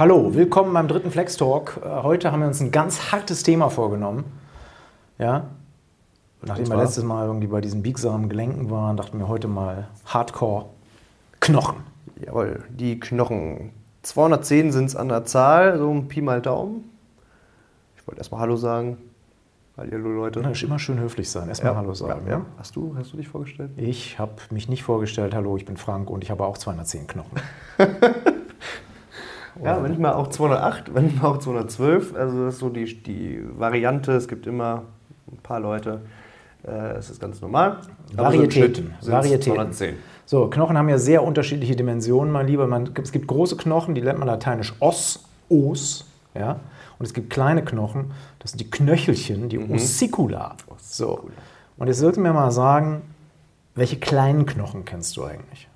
Hallo, 0.00 0.32
willkommen 0.32 0.72
beim 0.72 0.88
dritten 0.88 1.10
Flex 1.10 1.36
Talk. 1.36 1.78
Äh, 1.84 2.02
heute 2.02 2.32
haben 2.32 2.40
wir 2.40 2.46
uns 2.46 2.58
ein 2.62 2.70
ganz 2.70 3.12
hartes 3.12 3.42
Thema 3.42 3.68
vorgenommen. 3.68 4.24
Ja, 5.18 5.50
nachdem 6.40 6.70
wir 6.70 6.76
letztes 6.78 7.04
Mal 7.04 7.26
irgendwie 7.26 7.48
bei 7.48 7.60
diesen 7.60 7.82
biegsamen 7.82 8.30
Gelenken 8.30 8.70
waren, 8.70 8.96
dachten 8.96 9.18
wir 9.18 9.28
heute 9.28 9.46
mal 9.46 9.88
Hardcore 10.06 10.70
Knochen. 11.40 11.76
Jawohl, 12.18 12.64
die 12.70 12.98
Knochen. 12.98 13.72
210 14.00 14.72
sind 14.72 14.86
es 14.86 14.96
an 14.96 15.10
der 15.10 15.26
Zahl, 15.26 15.76
so 15.76 15.90
ein 15.90 16.08
Pi 16.08 16.22
mal 16.22 16.40
Daumen. 16.40 16.90
Ich 17.98 18.06
wollte 18.06 18.20
erstmal 18.20 18.40
Hallo 18.40 18.56
sagen. 18.56 18.96
Hallo 19.76 19.98
Leute. 19.98 20.40
Na, 20.42 20.52
ist 20.52 20.62
immer 20.62 20.78
schön 20.78 20.98
höflich 20.98 21.28
sein. 21.28 21.46
Erstmal 21.50 21.74
Ja, 21.74 21.78
Hallo 21.78 21.92
sagen. 21.92 22.22
Ja, 22.24 22.38
ja. 22.38 22.46
Hast, 22.56 22.74
du, 22.74 22.94
hast 22.96 23.12
du 23.12 23.18
dich 23.18 23.28
vorgestellt? 23.28 23.72
Ich 23.76 24.18
habe 24.18 24.32
mich 24.48 24.66
nicht 24.66 24.82
vorgestellt. 24.82 25.34
Hallo, 25.34 25.58
ich 25.58 25.66
bin 25.66 25.76
Frank 25.76 26.08
und 26.08 26.24
ich 26.24 26.30
habe 26.30 26.46
auch 26.46 26.56
210 26.56 27.06
Knochen. 27.06 27.38
Ja, 29.62 29.78
manchmal 29.78 30.14
auch 30.14 30.28
208, 30.28 30.92
manchmal 30.94 31.30
auch 31.32 31.38
212. 31.38 32.14
Also 32.14 32.44
das 32.44 32.54
ist 32.54 32.60
so 32.60 32.68
die, 32.68 33.02
die 33.02 33.42
Variante. 33.56 34.12
Es 34.12 34.28
gibt 34.28 34.46
immer 34.46 34.82
ein 35.30 35.38
paar 35.42 35.60
Leute. 35.60 36.00
Äh, 36.66 36.70
Es 36.96 37.10
ist 37.10 37.20
ganz 37.20 37.40
normal. 37.40 37.78
Aber 38.16 38.30
so 38.32 38.38
Varietäten. 38.38 38.94
sind's 39.00 39.08
Varietäten. 39.10 39.54
210. 39.54 39.96
So, 40.26 40.48
Knochen 40.48 40.78
haben 40.78 40.88
ja 40.88 40.98
sehr 40.98 41.24
unterschiedliche 41.24 41.74
Dimensionen, 41.74 42.32
mein 42.32 42.46
Lieber. 42.46 42.66
Man, 42.66 42.90
es 43.02 43.10
gibt 43.12 43.26
große 43.26 43.56
Knochen, 43.56 43.94
die 43.94 44.02
nennt 44.02 44.18
man 44.18 44.28
lateinisch 44.28 44.74
Os, 44.80 45.24
Os, 45.48 46.06
ja. 46.34 46.60
Und 46.98 47.06
es 47.06 47.14
gibt 47.14 47.30
kleine 47.30 47.64
Knochen, 47.64 48.12
das 48.38 48.52
sind 48.52 48.60
die 48.60 48.70
Knöchelchen, 48.70 49.48
die 49.48 49.58
Ossicula. 49.58 50.54
So. 50.78 51.30
Und 51.78 51.86
jetzt 51.88 51.98
sollten 51.98 52.22
wir 52.22 52.32
mal 52.32 52.50
sagen, 52.52 53.02
welche 53.74 53.98
kleinen 53.98 54.44
Knochen 54.46 54.84
kennst 54.84 55.16
du 55.16 55.24
eigentlich? 55.24 55.66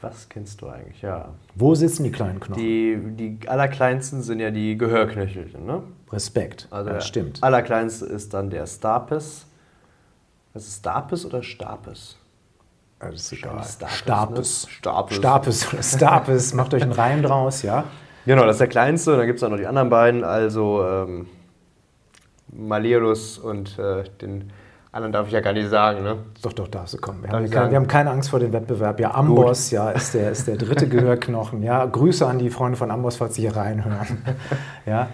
Was 0.00 0.28
kennst 0.28 0.62
du 0.62 0.68
eigentlich? 0.68 1.02
Ja. 1.02 1.30
Wo 1.56 1.74
sitzen 1.74 2.04
die 2.04 2.12
kleinen 2.12 2.38
Knochen? 2.38 2.62
Die, 2.62 2.98
die 3.38 3.48
allerkleinsten 3.48 4.22
sind 4.22 4.38
ja 4.38 4.50
die 4.50 4.78
Gehörknöchelchen. 4.78 5.66
Ne? 5.66 5.82
Respekt. 6.12 6.68
Also 6.70 6.90
der 6.90 7.00
stimmt. 7.00 7.42
allerkleinste 7.42 8.06
ist 8.06 8.32
dann 8.32 8.48
der 8.50 8.66
Stapes. 8.66 9.46
Was 10.54 10.68
ist 10.68 10.78
Stapes 10.78 11.26
oder 11.26 11.42
Stapes? 11.42 12.16
Das 13.00 13.14
ist 13.14 13.32
egal. 13.32 13.64
Stapes, 13.64 13.96
Stapes. 13.98 14.66
ne? 14.66 14.72
Stapes. 14.72 15.16
Stapes 15.16 15.72
oder 15.72 15.82
Stapes. 15.82 16.54
Macht 16.54 16.74
euch 16.74 16.82
einen 16.82 16.92
Reim 16.92 17.22
draus, 17.22 17.62
ja. 17.62 17.84
Genau, 18.24 18.44
das 18.44 18.56
ist 18.56 18.60
der 18.60 18.68
kleinste. 18.68 19.12
Und 19.12 19.18
dann 19.18 19.26
gibt 19.26 19.38
es 19.38 19.42
auch 19.42 19.50
noch 19.50 19.56
die 19.56 19.66
anderen 19.66 19.90
beiden, 19.90 20.22
also 20.22 20.84
ähm, 20.86 21.26
Malleolus 22.52 23.38
und 23.38 23.78
äh, 23.78 24.04
den 24.20 24.50
anderen 24.92 25.12
darf 25.12 25.26
ich 25.26 25.32
ja 25.32 25.40
gar 25.40 25.52
nicht 25.52 25.68
sagen. 25.68 26.02
Ne? 26.02 26.16
Doch, 26.42 26.52
doch, 26.52 26.68
darfst 26.68 26.94
du 26.94 26.98
kommen. 26.98 27.22
Wir 27.22 27.30
haben, 27.30 27.50
keine, 27.50 27.70
wir 27.70 27.76
haben 27.76 27.86
keine 27.86 28.10
Angst 28.10 28.30
vor 28.30 28.40
dem 28.40 28.52
Wettbewerb. 28.52 28.98
Ja, 29.00 29.14
Amboss, 29.14 29.70
ja, 29.70 29.90
ist 29.90 30.14
der, 30.14 30.30
ist 30.30 30.46
der 30.48 30.56
dritte 30.56 30.88
Gehörknochen. 30.88 31.62
Ja, 31.62 31.84
Grüße 31.84 32.26
an 32.26 32.38
die 32.38 32.50
Freunde 32.50 32.76
von 32.78 32.90
Amboss, 32.90 33.16
falls 33.16 33.34
sie 33.34 33.42
hier 33.42 33.56
reinhören. 33.56 34.22
Ja, 34.86 35.08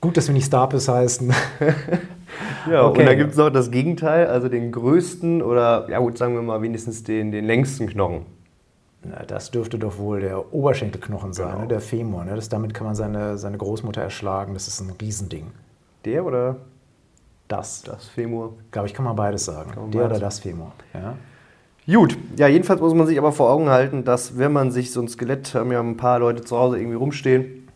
gut, 0.00 0.16
dass 0.16 0.26
wir 0.28 0.34
nicht 0.34 0.46
Stapes 0.46 0.88
heißen. 0.88 1.32
Ja, 2.70 2.82
Okay. 2.84 3.00
und 3.00 3.06
dann 3.06 3.16
gibt 3.16 3.30
es 3.30 3.36
noch 3.36 3.48
das 3.50 3.70
Gegenteil, 3.70 4.26
also 4.26 4.48
den 4.48 4.72
größten 4.72 5.40
oder, 5.40 5.88
ja 5.88 5.98
gut, 6.00 6.18
sagen 6.18 6.34
wir 6.34 6.42
mal 6.42 6.60
wenigstens 6.60 7.04
den, 7.04 7.30
den 7.30 7.44
längsten 7.44 7.86
Knochen. 7.86 8.26
Na, 9.04 9.22
das 9.24 9.52
dürfte 9.52 9.78
doch 9.78 9.98
wohl 9.98 10.20
der 10.20 10.52
Oberschenkelknochen 10.52 11.32
sein, 11.32 11.50
Genau. 11.52 11.60
ne? 11.62 11.68
der 11.68 11.80
Femur. 11.80 12.24
Ne? 12.24 12.34
Das, 12.34 12.48
damit 12.48 12.74
kann 12.74 12.86
man 12.88 12.96
seine, 12.96 13.38
seine 13.38 13.56
Großmutter 13.56 14.02
erschlagen. 14.02 14.52
Das 14.54 14.66
ist 14.66 14.80
ein 14.80 14.90
Riesending. 15.00 15.46
Der 16.04 16.24
oder 16.26 16.56
Das, 17.48 17.82
das 17.82 18.06
Femur? 18.08 18.54
glaube 18.72 18.88
ich, 18.88 18.94
kann 18.94 19.04
man 19.04 19.14
beides 19.16 19.44
sagen. 19.44 19.72
man 19.76 19.90
Der 19.90 20.00
beides. 20.00 20.16
oder 20.18 20.26
das 20.26 20.38
Femur. 20.40 20.72
Ja? 20.94 21.16
Gut, 21.86 22.18
ja, 22.36 22.48
jedenfalls 22.48 22.80
muss 22.80 22.94
man 22.94 23.06
sich 23.06 23.16
aber 23.18 23.30
vor 23.30 23.50
Augen 23.50 23.68
halten, 23.68 24.02
dass 24.04 24.36
wenn 24.38 24.52
man 24.52 24.72
sich 24.72 24.90
so 24.90 25.00
ein 25.00 25.06
Skelett, 25.08 25.54
haben 25.54 25.70
ja 25.70 25.78
ein 25.80 25.96
paar 25.96 26.18
Leute 26.18 26.42
zu 26.42 26.56
Hause 26.56 26.78
irgendwie 26.78 26.96
rumstehen, 26.96 27.68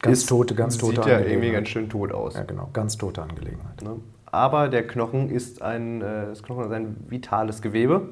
Ganz 0.00 0.18
ist- 0.20 0.28
tote, 0.28 0.54
ganz 0.54 0.76
tote 0.78 0.96
sieht 0.96 1.06
ja 1.06 1.12
irgendwie 1.12 1.24
Angelegenheit. 1.32 1.54
ganz 1.54 1.68
schön 1.70 1.88
tot 1.88 2.12
aus. 2.12 2.34
Ja, 2.34 2.42
genau, 2.42 2.68
ganz 2.72 2.96
tote 2.98 3.22
Angelegenheit. 3.22 3.82
Ne? 3.82 3.96
Aber 4.26 4.68
der 4.68 4.86
Knochen 4.86 5.30
ist 5.30 5.62
ein, 5.62 6.02
äh, 6.02 6.26
das 6.26 6.42
Knochen 6.42 6.64
ist 6.66 6.70
ein 6.72 6.96
vitales 7.08 7.62
Gewebe 7.62 8.10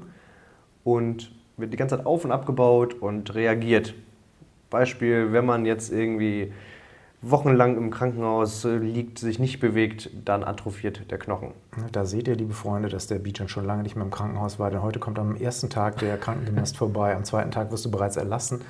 und 0.83 1.31
wird 1.59 1.73
die 1.73 1.77
ganze 1.77 1.97
Zeit 1.99 2.07
auf 2.07 2.25
und 2.25 2.33
abgebaut 2.33 2.95
und 2.95 3.35
reagiert. 3.35 3.95
Beispiel, 4.71 5.33
wenn 5.33 5.45
man 5.47 5.65
jetzt 5.67 5.93
irgendwie 5.93 6.53
wochenlang 7.23 7.77
im 7.77 7.91
Krankenhaus 7.91 8.65
äh, 8.65 8.77
liegt, 8.77 9.19
sich 9.19 9.39
nicht 9.39 9.59
bewegt, 9.59 10.11
dann 10.25 10.45
atrophiert 10.45 11.11
der 11.11 11.19
Knochen. 11.19 11.51
Da 11.93 12.05
seht 12.05 12.29
ihr, 12.29 12.37
liebe 12.37 12.53
Freunde, 12.55 12.89
dass 12.89 13.07
der 13.07 13.19
Beacon 13.19 13.49
schon 13.49 13.65
lange 13.65 13.83
nicht 13.83 13.97
mehr 13.97 14.05
im 14.05 14.11
Krankenhaus 14.11 14.59
war, 14.59 14.71
denn 14.71 14.83
heute 14.83 14.99
kommt 14.99 15.19
am 15.19 15.35
ersten 15.37 15.69
Tag 15.71 15.99
der 15.99 16.19
Krankengymnast 16.19 16.77
vorbei, 16.77 17.15
am 17.17 17.25
zweiten 17.25 17.51
Tag 17.51 17.73
wirst 17.73 17.85
du 17.85 17.91
bereits 17.91 18.17
erlassen. 18.17 18.61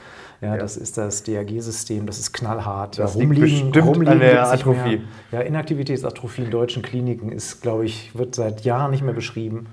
Ja, 0.41 0.55
Ja. 0.55 0.57
Das 0.59 0.77
ist 0.77 0.97
das 0.97 1.23
DRG-System, 1.25 2.07
das 2.07 2.19
ist 2.19 2.33
knallhart. 2.33 2.99
Das 2.99 3.15
ja, 3.15 3.21
liegt 3.23 3.41
bestimmt 3.41 4.09
an 4.09 4.21
der. 4.21 4.51
Atrophie. 4.51 5.03
Ja, 5.33 5.41
Inaktivitätsatrophie 5.41 6.43
in 6.45 6.51
deutschen 6.51 6.83
Kliniken 6.83 7.33
ist, 7.33 7.63
glaube 7.63 7.85
ich, 7.85 8.17
wird 8.17 8.35
seit 8.35 8.63
Jahren 8.63 8.91
nicht 8.91 9.03
mehr 9.03 9.15
beschrieben. 9.15 9.67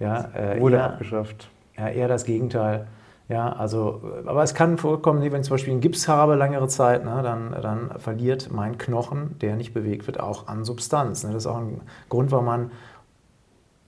Ja, 0.00 0.30
äh, 0.34 0.60
Wurde 0.60 0.76
eher- 0.76 0.84
abgeschafft. 0.92 1.48
ja, 1.76 1.88
eher 1.88 2.08
das 2.08 2.24
Gegenteil. 2.24 2.86
Ja, 3.28 3.52
also, 3.52 4.00
aber 4.24 4.42
es 4.42 4.54
kann 4.54 4.78
vorkommen, 4.78 5.20
wenn 5.20 5.40
ich 5.40 5.46
zum 5.46 5.54
Beispiel 5.54 5.72
einen 5.72 5.82
Gips 5.82 6.08
habe 6.08 6.34
längere 6.34 6.66
Zeit, 6.66 7.04
ne, 7.04 7.20
dann, 7.22 7.52
dann 7.60 8.00
verliert 8.00 8.50
mein 8.50 8.78
Knochen, 8.78 9.38
der 9.40 9.56
nicht 9.56 9.74
bewegt 9.74 10.06
wird, 10.06 10.18
auch 10.18 10.48
an 10.48 10.64
Substanz. 10.64 11.24
Ne. 11.24 11.32
Das 11.32 11.42
ist 11.42 11.46
auch 11.46 11.58
ein 11.58 11.82
Grund, 12.08 12.30
warum 12.30 12.46
man 12.46 12.70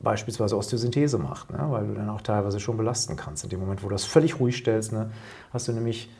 beispielsweise 0.00 0.58
Osteosynthese 0.58 1.16
macht, 1.16 1.50
ne, 1.50 1.66
weil 1.70 1.86
du 1.86 1.94
dann 1.94 2.10
auch 2.10 2.20
teilweise 2.20 2.60
schon 2.60 2.76
belasten 2.76 3.16
kannst. 3.16 3.44
In 3.44 3.50
dem 3.50 3.60
Moment, 3.60 3.82
wo 3.82 3.88
du 3.88 3.94
das 3.94 4.04
völlig 4.04 4.40
ruhig 4.40 4.58
stellst, 4.58 4.92
ne, 4.92 5.10
hast 5.54 5.68
du 5.68 5.72
nämlich 5.72 6.10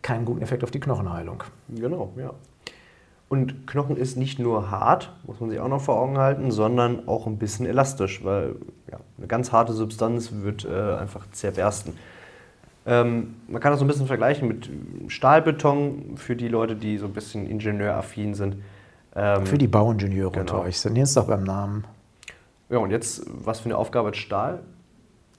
keinen 0.00 0.24
guten 0.24 0.40
Effekt 0.40 0.64
auf 0.64 0.70
die 0.70 0.80
Knochenheilung. 0.80 1.42
Genau, 1.68 2.12
ja. 2.16 2.32
Und 3.28 3.66
Knochen 3.66 3.96
ist 3.96 4.16
nicht 4.16 4.38
nur 4.38 4.70
hart, 4.70 5.12
muss 5.26 5.40
man 5.40 5.50
sich 5.50 5.58
auch 5.58 5.68
noch 5.68 5.80
vor 5.80 5.96
Augen 5.96 6.16
halten, 6.16 6.52
sondern 6.52 7.08
auch 7.08 7.26
ein 7.26 7.38
bisschen 7.38 7.66
elastisch, 7.66 8.24
weil 8.24 8.54
ja, 8.90 8.98
eine 9.18 9.26
ganz 9.26 9.52
harte 9.52 9.72
Substanz 9.72 10.30
wird 10.32 10.64
äh, 10.64 10.94
einfach 10.94 11.28
zerbersten. 11.32 11.94
Ähm, 12.86 13.34
man 13.48 13.60
kann 13.60 13.72
das 13.72 13.80
so 13.80 13.84
ein 13.84 13.88
bisschen 13.88 14.06
vergleichen 14.06 14.46
mit 14.48 14.70
Stahlbeton 15.08 16.16
für 16.16 16.36
die 16.36 16.48
Leute, 16.48 16.76
die 16.76 16.98
so 16.98 17.06
ein 17.06 17.12
bisschen 17.12 17.46
ingenieuraffin 17.48 18.34
sind. 18.34 18.56
Ähm, 19.14 19.44
Für 19.46 19.58
die 19.58 19.66
Bauingenieure 19.66 20.30
Genau. 20.30 20.40
unter 20.42 20.60
euch, 20.60 20.84
nennt 20.84 20.98
es 21.08 21.14
doch 21.14 21.26
beim 21.26 21.42
Namen. 21.44 21.84
ja, 22.68 22.78
und 22.78 22.90
jetzt, 22.90 23.22
was 23.26 23.60
für 23.60 23.66
eine 23.66 23.76
Aufgabe 23.76 24.08
hat 24.08 24.16
Stahl? 24.16 24.60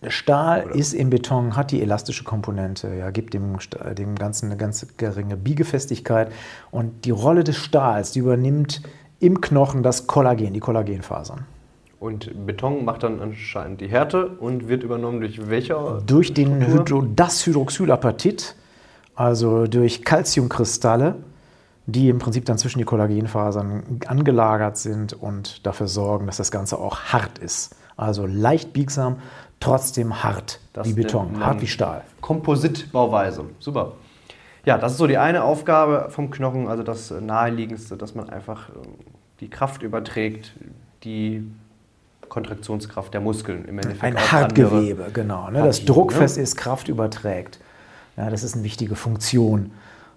Stahl 0.10 0.66
Oder? 0.66 0.76
ist 0.76 0.94
im 0.94 1.10
Beton, 1.10 1.56
hat 1.56 1.72
die 1.72 1.82
elastische 1.82 2.24
Komponente, 2.24 2.94
ja, 2.94 3.10
gibt 3.12 3.34
dem, 3.34 3.58
dem 3.98 4.16
Ganzen 4.16 4.48
eine 4.48 4.58
ganz 4.58 4.86
geringe 4.98 5.38
Biegefestigkeit. 5.38 6.32
Und 6.70 7.06
die 7.06 7.12
Rolle 7.12 7.44
des 7.44 7.58
Stahls, 7.58 8.12
die 8.12 8.20
übernimmt 8.20 8.82
im 9.20 9.42
Knochen 9.42 9.82
das 9.84 10.06
Kollagen, 10.06 10.54
die 10.54 10.60
Kollagenfasern. 10.60 11.46
Und 12.00 12.46
Beton 12.46 12.86
macht 12.86 13.04
dann 13.04 13.20
anscheinend 13.20 13.82
die 13.82 13.88
Härte 13.88 14.28
und 14.28 14.68
wird 14.68 14.84
übernommen 14.84 15.20
durch 15.20 15.50
welche? 15.50 16.02
Durch 16.06 16.34
den? 16.34 16.66
Hydro, 16.66 17.02
das 17.02 17.46
Hydroxylapatit, 17.46 18.56
also 19.16 19.66
durch 19.66 20.04
Calciumkristalle, 20.04 21.16
die 21.88 22.10
im 22.10 22.20
Prinzip 22.20 22.46
dann 22.46 22.60
zwischen 22.60 22.78
die 22.78 22.86
Kollagenfasern 22.86 24.02
angelagert 24.06 24.78
sind 24.78 25.14
und 25.14 25.66
dafür 25.66 25.88
sorgen, 25.88 26.28
dass 26.28 26.38
das 26.38 26.52
Ganze 26.52 26.78
auch 26.78 27.00
hart 27.00 27.40
ist. 27.40 27.76
Also 27.96 28.28
leicht 28.28 28.74
biegsam, 28.74 29.18
trotzdem 29.60 30.24
hart 30.24 30.60
Das 30.74 30.88
wie 30.88 30.94
Beton, 30.94 31.44
hart 31.44 31.62
wie 31.62 31.68
Stahl. 31.68 32.04
Kompositbauweise. 32.22 33.46
Super. 33.58 33.94
Ja, 34.66 34.78
das 34.78 34.92
ist 34.92 34.98
so 35.00 35.08
die 35.08 35.18
eine 35.18 35.44
Aufgabe 35.44 36.08
vom 36.10 36.30
Knochen, 36.30 36.68
also 36.68 36.84
das 36.84 37.10
naheliegendste, 37.10 37.98
dass 37.98 38.14
man 38.14 38.30
einfach 38.30 38.70
ähm, 38.70 38.94
die 39.40 39.50
Kraft 39.50 39.82
überträgt, 39.82 40.54
die 41.04 41.50
Kontraktionskraft 42.30 43.14
der 43.14 43.22
Muskeln 43.22 43.66
im 43.66 43.80
Endeffekt. 43.80 44.04
Ein 44.04 44.18
Hartgewebe, 44.18 45.10
genau. 45.14 45.50
Ne, 45.50 45.60
das 45.60 45.80
Hartgewebe, 45.80 45.94
druckfest 45.94 46.38
ist, 46.38 46.56
Kraft 46.56 46.88
überträgt. 46.88 47.60
Ja, 48.16 48.30
das 48.30 48.44
ist 48.44 48.56
eine 48.56 48.64
wichtige 48.64 48.96
Funktion 48.96 49.72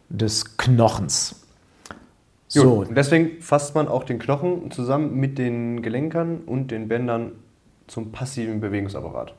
des 0.08 0.56
Knochens. 0.56 1.36
So. 2.48 2.80
Und 2.80 2.96
deswegen 2.96 3.40
fasst 3.40 3.74
man 3.74 3.86
auch 3.86 4.02
den 4.02 4.18
Knochen 4.18 4.70
zusammen 4.70 5.14
mit 5.14 5.38
den 5.38 5.82
Gelenkern 5.82 6.38
und 6.46 6.72
den 6.72 6.88
Bändern 6.88 7.32
zum 7.86 8.10
passiven 8.10 8.60
Bewegungsapparat. 8.60 9.34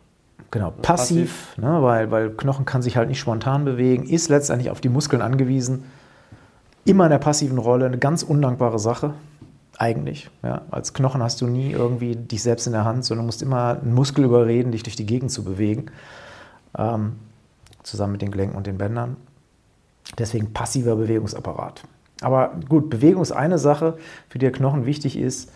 genau, 0.50 0.72
passiv, 0.72 1.58
ne, 1.58 1.82
weil, 1.82 2.12
weil 2.12 2.30
Knochen 2.32 2.66
kann 2.66 2.82
sich 2.82 2.98
halt 2.98 3.10
nicht 3.10 3.20
spontan 3.20 3.66
bewegen, 3.66 4.04
ist 4.04 4.30
letztendlich 4.30 4.72
auf 4.72 4.80
die 4.80 4.90
Muskeln 4.90 5.22
angewiesen. 5.22 5.86
Immer 6.86 7.06
in 7.06 7.12
der 7.12 7.20
passiven 7.20 7.58
Rolle, 7.58 7.86
eine 7.86 7.98
ganz 7.98 8.24
undankbare 8.24 8.80
Sache, 8.80 9.14
eigentlich. 9.78 10.30
Ja. 10.44 10.62
Als 10.72 10.94
Knochen 10.94 11.24
hast 11.24 11.42
du 11.42 11.48
nie 11.48 11.72
irgendwie 11.72 12.16
dich 12.16 12.44
selbst 12.44 12.68
in 12.68 12.74
der 12.74 12.86
Hand, 12.86 13.06
sondern 13.06 13.26
musst 13.26 13.42
immer 13.42 13.80
einen 13.82 13.94
Muskel 13.94 14.24
überreden, 14.26 14.72
dich 14.72 14.84
durch 14.84 14.96
die 14.96 15.06
Gegend 15.06 15.32
zu 15.32 15.44
bewegen. 15.44 15.88
Ähm, 16.78 17.14
zusammen 17.84 18.14
mit 18.14 18.22
den 18.22 18.32
Gelenken 18.32 18.56
und 18.58 18.68
den 18.68 18.78
Bändern. 18.78 19.18
Deswegen 20.18 20.54
passiver 20.54 20.96
Bewegungsapparat. 20.96 21.84
Aber 22.22 22.60
gut, 22.70 22.90
Bewegung 22.90 23.22
ist 23.22 23.32
eine 23.32 23.58
Sache, 23.58 23.98
für 24.30 24.38
die 24.38 24.46
der 24.46 24.52
Knochen 24.52 24.86
wichtig 24.86 25.18
ist. 25.18 25.52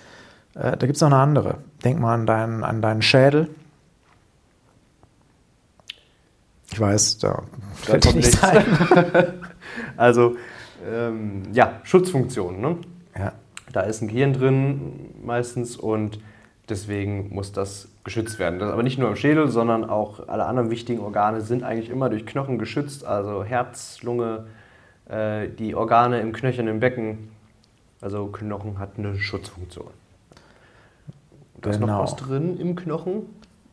Äh, 0.55 0.77
da 0.77 0.87
gibt 0.87 0.95
es 0.95 1.01
noch 1.01 1.09
eine 1.09 1.17
andere. 1.17 1.59
Denk 1.83 1.99
mal 1.99 2.13
an 2.15 2.25
deinen, 2.25 2.63
an 2.63 2.81
deinen 2.81 3.01
Schädel. 3.01 3.49
Ich 6.71 6.79
weiß, 6.79 7.19
da 7.19 7.29
Da 7.29 7.43
fällt 7.75 8.03
kommt 8.03 8.15
nicht 8.15 8.25
nichts. 8.27 8.43
ein. 8.43 9.33
Also, 9.97 10.35
ähm, 10.89 11.43
ja, 11.53 11.79
Schutzfunktion. 11.83 12.61
Ne? 12.61 12.77
Ja. 13.17 13.33
Da 13.75 13.81
ist 13.81 14.01
ein 14.01 14.07
Gehirn 14.07 14.31
drin 14.31 15.13
meistens 15.21 15.75
und 15.75 16.21
deswegen 16.69 17.35
muss 17.35 17.51
das 17.51 17.89
geschützt 18.05 18.39
werden. 18.39 18.57
Das 18.57 18.71
aber 18.71 18.83
nicht 18.83 18.97
nur 18.97 19.09
im 19.09 19.17
Schädel, 19.17 19.49
sondern 19.49 19.83
auch 19.83 20.29
alle 20.29 20.45
anderen 20.45 20.69
wichtigen 20.69 21.01
Organe 21.01 21.41
sind 21.41 21.61
eigentlich 21.63 21.89
immer 21.89 22.09
durch 22.09 22.25
Knochen 22.25 22.57
geschützt. 22.57 23.03
Also 23.03 23.43
Herz, 23.43 24.01
Lunge, 24.01 24.45
äh, 25.09 25.49
die 25.49 25.75
Organe 25.75 26.21
im 26.21 26.31
Knöchel, 26.31 26.65
im 26.69 26.79
Becken. 26.79 27.31
Also 27.99 28.27
Knochen 28.27 28.79
hat 28.79 28.91
eine 28.97 29.17
Schutzfunktion. 29.17 29.87
Da 31.59 31.71
ist 31.71 31.81
noch 31.81 31.87
Genau. 31.87 32.01
was 32.01 32.15
drin 32.15 32.57
im 32.57 32.77
Knochen, 32.77 33.23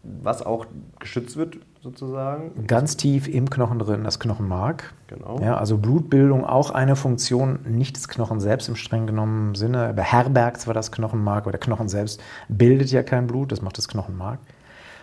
was 0.03 0.45
auch 0.45 0.67
geschützt 0.99 1.37
wird 1.37 1.59
sozusagen. 1.83 2.67
Ganz 2.69 2.97
tief 2.97 3.27
im 3.27 3.51
Knochen 3.51 3.81
drin, 3.81 4.05
das 4.05 4.21
Knochenmark. 4.21 4.95
Genau. 5.09 5.41
Ja, 5.41 5.57
also 5.57 5.79
Blutbildung 5.79 6.45
auch 6.45 6.71
eine 6.71 6.95
Funktion, 6.95 7.59
nicht 7.65 7.97
des 7.97 8.07
Knochen 8.07 8.39
selbst 8.39 8.69
im 8.69 8.77
streng 8.77 9.07
genommenen 9.07 9.57
Sinne, 9.57 9.93
beherbergt 9.93 10.61
zwar 10.61 10.75
das 10.75 10.93
Knochenmark, 10.93 11.43
aber 11.43 11.51
der 11.51 11.61
Knochen 11.61 11.89
selbst 11.89 12.21
bildet 12.49 12.93
ja 12.93 13.03
kein 13.03 13.27
Blut, 13.27 13.51
das 13.51 13.63
macht 13.63 13.79
das 13.79 13.89
Knochenmark, 13.89 14.39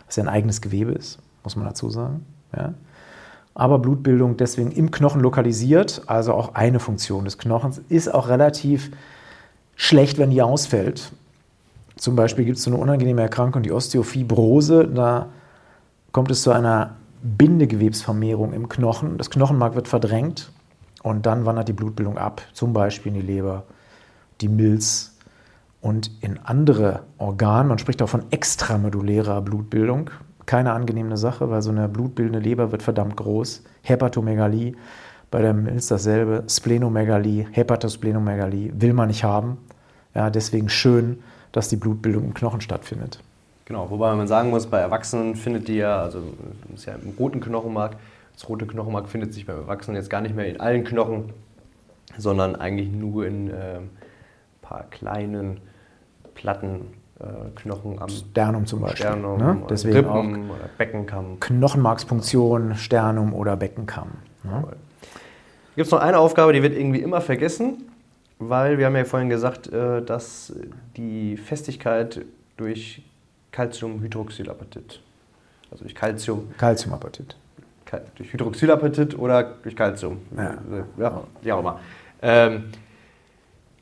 was 0.06 0.16
ja 0.16 0.24
ein 0.24 0.30
eigenes 0.30 0.62
Gewebe 0.62 0.94
ist, 0.94 1.20
muss 1.44 1.58
man 1.58 1.66
dazu 1.66 1.90
sagen. 1.90 2.26
Ja. 2.56 2.74
Aber 3.56 3.80
Blutbildung 3.80 4.38
deswegen 4.38 4.72
im 4.72 4.90
Knochen 4.90 5.20
lokalisiert, 5.20 6.04
also 6.08 6.34
auch 6.34 6.56
eine 6.56 6.80
Funktion 6.80 7.26
des 7.26 7.38
Knochens, 7.38 7.82
ist 7.90 8.14
auch 8.14 8.30
relativ 8.30 8.92
schlecht, 9.76 10.18
wenn 10.18 10.30
die 10.30 10.42
ausfällt. 10.42 11.12
Zum 11.98 12.16
Beispiel 12.16 12.46
gibt 12.46 12.58
es 12.58 12.64
so 12.64 12.72
eine 12.72 12.80
unangenehme 12.80 13.22
Erkrankung, 13.22 13.64
die 13.64 13.74
Osteofibrose, 13.74 14.88
da 14.88 15.28
kommt 16.12 16.32
es 16.32 16.42
zu 16.42 16.52
einer 16.52 16.96
Bindegewebsvermehrung 17.22 18.54
im 18.54 18.70
Knochen. 18.70 19.18
Das 19.18 19.30
Knochenmark 19.30 19.76
wird 19.76 19.88
verdrängt 19.88 20.52
und 21.04 21.26
dann 21.26 21.46
wandert 21.46 21.68
die 21.68 21.74
Blutbildung 21.74 22.18
ab, 22.18 22.42
zum 22.54 22.74
Beispiel 22.74 23.14
in 23.14 23.22
die 23.22 23.26
Leber, 23.26 23.64
die 24.42 24.48
Milz 24.48 25.18
und 25.82 26.12
in 26.22 26.40
andere 26.44 27.04
Organe. 27.18 27.70
Man 27.70 27.78
spricht 27.78 28.02
auch 28.02 28.10
von 28.10 28.32
extramedulärer 28.32 29.42
Blutbildung. 29.42 30.10
Keine 30.46 30.74
angenehme 30.74 31.18
Sache, 31.18 31.50
weil 31.50 31.62
so 31.62 31.70
eine 31.70 31.88
blutbildende 31.88 32.40
Leber 32.40 32.72
wird 32.72 32.84
verdammt 32.84 33.16
groß. 33.18 33.64
Hepatomegalie, 33.84 34.76
bei 35.32 35.42
der 35.42 35.54
Milz 35.54 35.88
dasselbe. 35.88 36.44
Splenomegalie, 36.50 37.48
Hepatosplenomegalie 37.52 38.72
will 38.76 38.94
man 38.94 39.10
nicht 39.10 39.24
haben. 39.24 39.58
Ja, 40.16 40.30
deswegen 40.30 40.70
schön, 40.70 41.20
dass 41.52 41.70
die 41.70 41.76
Blutbildung 41.76 42.24
im 42.26 42.34
Knochen 42.34 42.62
stattfindet. 42.62 43.22
Genau, 43.70 43.88
wobei 43.92 44.16
man 44.16 44.28
sagen 44.28 44.50
muss, 44.50 44.66
bei 44.66 44.80
Erwachsenen 44.80 45.36
findet 45.36 45.68
die 45.68 45.76
ja, 45.76 46.02
also 46.02 46.24
ist 46.74 46.88
ja 46.88 46.96
im 46.96 47.14
roten 47.20 47.40
Knochenmark, 47.40 47.98
das 48.34 48.50
rote 48.50 48.66
Knochenmark 48.66 49.08
findet 49.08 49.32
sich 49.32 49.46
beim 49.46 49.58
Erwachsenen 49.58 49.96
jetzt 49.96 50.10
gar 50.10 50.22
nicht 50.22 50.36
mehr 50.36 50.48
in 50.48 50.60
allen 50.60 50.84
Knochen, 50.84 51.34
sondern 52.18 52.56
eigentlich 52.56 52.90
nur 52.92 53.28
in 53.28 53.52
äh, 53.52 53.78
ein 53.78 53.90
paar 54.64 54.86
kleinen 54.90 55.62
Platten 56.34 56.88
äh, 57.20 57.26
Knochen 57.62 58.00
am 58.02 58.10
Sternum 58.10 58.66
zum 58.66 58.82
Beispiel. 58.82 59.06
Sternum, 59.06 59.38
ne? 59.38 59.58
oder 59.60 59.68
Deswegen 59.68 59.98
Rippen 59.98 60.50
oder 60.50 60.70
Beckenkamm. 60.80 61.40
Knochenmarkspunktion, 61.40 62.74
Sternum 62.74 63.36
oder 63.36 63.56
Beckenkamm. 63.56 64.14
Ne? 64.46 64.64
Gibt 65.76 65.86
es 65.86 65.92
noch 65.92 66.02
eine 66.02 66.18
Aufgabe, 66.18 66.54
die 66.54 66.64
wird 66.64 66.76
irgendwie 66.76 67.02
immer 67.02 67.22
vergessen, 67.22 67.84
weil 68.40 68.80
wir 68.80 68.88
haben 68.88 68.96
ja 68.96 69.06
vorhin 69.06 69.30
gesagt, 69.30 69.72
äh, 69.72 70.02
dass 70.02 70.56
die 70.98 71.38
Festigkeit 71.38 72.26
durch 72.58 73.04
Calciumhydroxylapatit, 73.52 75.02
also 75.72 75.84
durch 75.84 75.96
Calcium 75.96 76.50
Calciumapatit. 76.58 77.36
Durch 78.16 78.32
Hydroxylapatit 78.32 79.18
oder 79.18 79.44
durch 79.64 79.76
Calcium. 79.76 80.20
Ja. 80.38 80.58
ja 80.98 81.24
wie 81.42 81.52
auch 81.52 81.60
immer. 81.60 81.80
Ähm, 82.22 82.66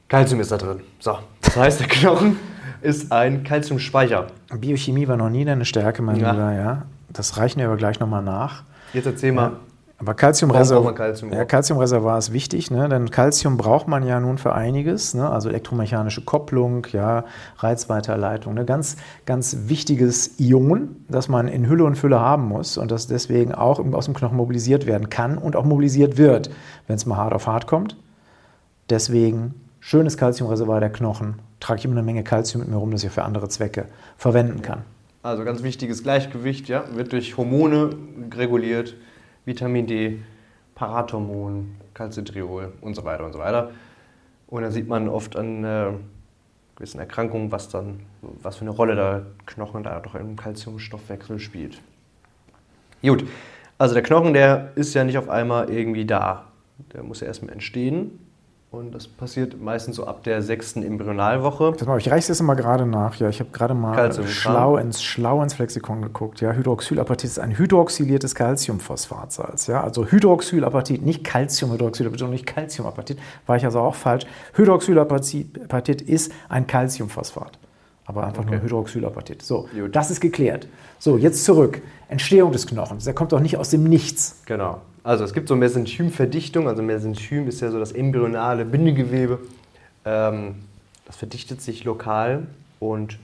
Calcium 0.08 0.40
ist 0.40 0.52
da 0.52 0.58
drin. 0.58 0.81
So, 1.00 1.18
das 1.42 1.56
heißt, 1.58 1.80
der 1.81 1.88
Knochen 1.88 2.38
ist 2.81 3.12
ein 3.12 3.44
Calciumspeicher. 3.44 4.28
Biochemie 4.58 5.08
war 5.10 5.18
noch 5.18 5.30
nie 5.30 5.44
deine 5.44 5.66
Stärke, 5.66 6.02
mein 6.02 6.16
Ja. 6.18 6.31
Lieber. 6.31 6.54
Ja. 6.54 6.86
Das 7.10 7.36
reichen 7.38 7.60
wir 7.60 7.68
aber 7.68 7.75
gleich 7.75 8.00
nochmal 8.00 8.24
nach. 8.24 8.64
Jetzt 8.94 9.08
erzähl 9.08 9.34
mal. 9.34 9.58
Aber 10.00 10.14
Calciumreservoir, 10.14 10.94
Calcium? 10.94 11.32
ja, 11.34 12.18
ist 12.18 12.32
wichtig, 12.32 12.70
ne? 12.70 12.88
denn 12.88 13.10
Calcium 13.10 13.58
braucht 13.58 13.88
man 13.88 14.06
ja 14.06 14.20
nun 14.20 14.38
für 14.38 14.54
einiges, 14.54 15.16
ne? 15.16 15.28
also 15.28 15.50
elektromechanische 15.50 16.22
Kopplung, 16.24 16.86
ja, 16.92 17.26
Reizweiterleitung, 17.58 18.56
ein 18.60 18.66
ganz, 18.68 18.98
ganz 19.26 19.58
wichtiges 19.66 20.40
Ion, 20.40 20.98
das 21.10 21.30
man 21.30 21.48
in 21.48 21.68
Hülle 21.68 21.84
und 21.84 21.96
Fülle 21.96 22.20
haben 22.20 22.48
muss 22.48 22.78
und 22.78 22.92
das 22.92 23.08
deswegen 23.08 23.56
auch 23.56 23.80
aus 23.94 24.06
dem 24.06 24.14
Knochen 24.14 24.38
mobilisiert 24.38 24.86
werden 24.86 25.10
kann 25.10 25.40
und 25.40 25.56
auch 25.56 25.66
mobilisiert 25.66 26.18
wird, 26.18 26.52
wenn 26.86 26.98
es 26.98 27.08
mal 27.08 27.18
hart 27.18 27.34
auf 27.34 27.48
hart 27.48 27.66
kommt. 27.66 27.98
Deswegen 28.92 29.56
schönes 29.80 30.16
Calciumreservoir 30.16 30.80
der 30.80 30.92
Knochen, 30.92 31.40
trage 31.60 31.80
ich 31.80 31.86
immer 31.86 31.96
eine 31.96 32.04
Menge 32.04 32.24
Calcium 32.24 32.62
mit 32.62 32.70
mir 32.70 32.78
rum, 32.78 32.92
das 32.92 33.04
ich 33.04 33.10
für 33.10 33.24
andere 33.24 33.50
Zwecke 33.50 33.86
verwenden 34.16 34.62
kann. 34.62 34.84
Also 35.24 35.44
ganz 35.44 35.64
wichtiges 35.64 36.04
Gleichgewicht, 36.04 36.70
ja, 36.70 36.84
wird 36.94 37.14
durch 37.14 37.36
Hormone 37.36 37.90
reguliert, 38.36 38.96
Vitamin 39.48 39.88
D, 39.88 40.20
Parathormon, 40.76 41.78
Calcitriol 41.94 42.74
und 42.82 42.96
so 42.96 43.06
weiter 43.06 43.26
und 43.26 43.32
so 43.32 43.40
weiter. 43.40 43.72
Und 44.48 44.64
dann 44.64 44.72
sieht 44.74 44.90
man 44.90 45.08
oft 45.08 45.38
an 45.38 45.64
äh, 45.64 45.92
gewissen 46.76 47.00
Erkrankungen, 47.00 47.50
was 47.50 47.70
dann, 47.70 48.02
was 48.22 48.58
für 48.58 48.62
eine 48.62 48.72
Rolle 48.72 48.96
der 48.96 49.26
Knochen 49.46 49.84
da 49.84 50.02
doch 50.02 50.16
im 50.16 50.36
Calciumstoffwechsel 50.36 51.40
spielt. 51.40 51.82
Gut, 53.02 53.26
also 53.78 53.94
der 53.94 54.04
Knochen, 54.04 54.34
der 54.34 54.74
ist 54.76 54.94
ja 54.94 55.06
nicht 55.06 55.18
auf 55.18 55.30
einmal 55.30 55.70
irgendwie 55.70 56.06
da. 56.06 56.48
Der 56.94 57.04
muss 57.04 57.22
ja 57.22 57.28
erstmal 57.28 57.54
entstehen. 57.54 58.20
Und 58.78 58.94
das 58.94 59.08
passiert 59.08 59.60
meistens 59.60 59.96
so 59.96 60.06
ab 60.06 60.24
der 60.24 60.44
sechsten 60.44 60.84
Embryonalwoche. 60.84 61.72
Pass 61.72 61.88
mal, 61.88 61.98
ich 61.98 62.12
reiche 62.12 62.28
das 62.28 62.44
mal 62.44 62.54
gerade 62.54 62.86
nach. 62.86 63.16
Ja, 63.16 63.28
ich 63.28 63.40
habe 63.40 63.50
gerade 63.50 63.74
mal 63.74 63.96
Calcium, 63.96 64.28
schlau 64.28 64.78
ins, 64.78 65.02
schlau 65.02 65.42
ins 65.42 65.58
Lexikon 65.58 66.04
geguckt. 66.04 66.42
Ja, 66.42 66.52
Hydroxylapatit 66.52 67.28
ist 67.28 67.40
ein 67.40 67.58
hydroxyliertes 67.58 68.36
Calciumphosphatsalz. 68.36 69.66
Ja, 69.66 69.82
also 69.82 70.06
Hydroxylapatit, 70.06 71.04
nicht 71.04 71.24
Calciumhydroxylapatit 71.24 72.22
und 72.24 72.30
nicht 72.30 72.46
Calciumapatit. 72.46 73.18
War 73.48 73.58
ich 73.58 73.66
also 73.66 73.80
auch 73.80 73.96
falsch. 73.96 74.28
Hydroxylapatit 74.54 76.02
ist 76.04 76.32
ein 76.48 76.68
Calciumphosphat. 76.68 77.58
Aber 78.06 78.28
einfach 78.28 78.46
nur 78.46 78.54
Okay. 78.54 78.64
Hydroxylapatit. 78.64 79.42
So, 79.42 79.68
Gut. 79.74 79.96
das 79.96 80.12
ist 80.12 80.22
geklärt. 80.22 80.68
So, 81.00 81.18
jetzt 81.18 81.44
zurück. 81.44 81.82
Entstehung 82.10 82.52
des 82.52 82.68
Knochens. 82.68 83.06
Der 83.06 83.16
kommt 83.16 83.32
doch 83.32 83.40
nicht 83.40 83.58
aus 83.58 83.72
dem 83.72 83.86
Nichts. 83.86 84.44
Genau. 84.46 84.82
Also 85.07 85.24
es 85.24 85.33
gibt 85.33 85.48
so 85.48 85.56
Mesenchymverdichtung. 85.56 86.68
Also 86.68 86.83
Mesenchym 86.83 87.48
ist 87.48 87.62
ja 87.62 87.71
so 87.71 87.80
das 87.80 87.94
embryonale 87.94 88.65
Bindegewebe. 88.65 89.40
Ähm, 90.04 90.56
das 91.06 91.16
verdichtet 91.16 91.61
sich 91.61 91.85
lokal 91.85 92.47
und 92.81 93.18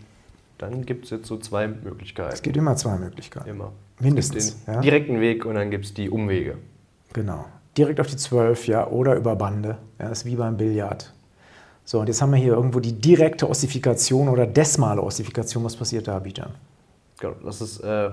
dann 0.60 0.86
gibt 0.86 1.04
es 1.04 1.10
jetzt 1.12 1.28
so 1.28 1.38
zwei 1.38 1.68
Möglichkeiten. 1.68 2.32
Es 2.32 2.42
gibt 2.42 2.56
immer 2.56 2.78
zwei 2.78 2.98
Möglichkeiten. 2.98 3.50
immer. 3.50 3.74
Mindestens, 4.00 4.64
den 4.64 4.76
ja. 4.76 4.80
direkten 4.80 5.20
Weg 5.20 5.46
und 5.46 5.56
dann 5.56 5.72
gibt 5.72 5.84
es 5.84 5.94
die 5.94 6.10
Umwege. 6.10 6.58
Genau. 7.12 7.44
Direkt 7.78 8.00
auf 8.00 8.08
die 8.08 8.16
12, 8.16 8.68
ja, 8.68 8.88
oder 8.88 9.16
über 9.16 9.36
Bande. 9.36 9.78
Ja, 10.00 10.08
das 10.08 10.20
ist 10.20 10.26
wie 10.26 10.38
beim 10.38 10.56
Billard. 10.56 11.12
So, 11.84 12.00
und 12.00 12.08
jetzt 12.08 12.22
haben 12.22 12.32
wir 12.32 12.40
hier 12.40 12.54
irgendwo 12.54 12.80
die 12.80 12.94
direkte 12.94 13.50
Ossifikation 13.50 14.30
oder 14.30 14.48
desmale 14.48 15.04
Ossifikation. 15.04 15.66
Was 15.66 15.76
passiert 15.76 16.08
da, 16.08 16.18
Bijan? 16.20 16.52
Genau. 17.20 17.36
Das 17.44 17.60
ist 17.60 17.82
äh, 17.82 18.12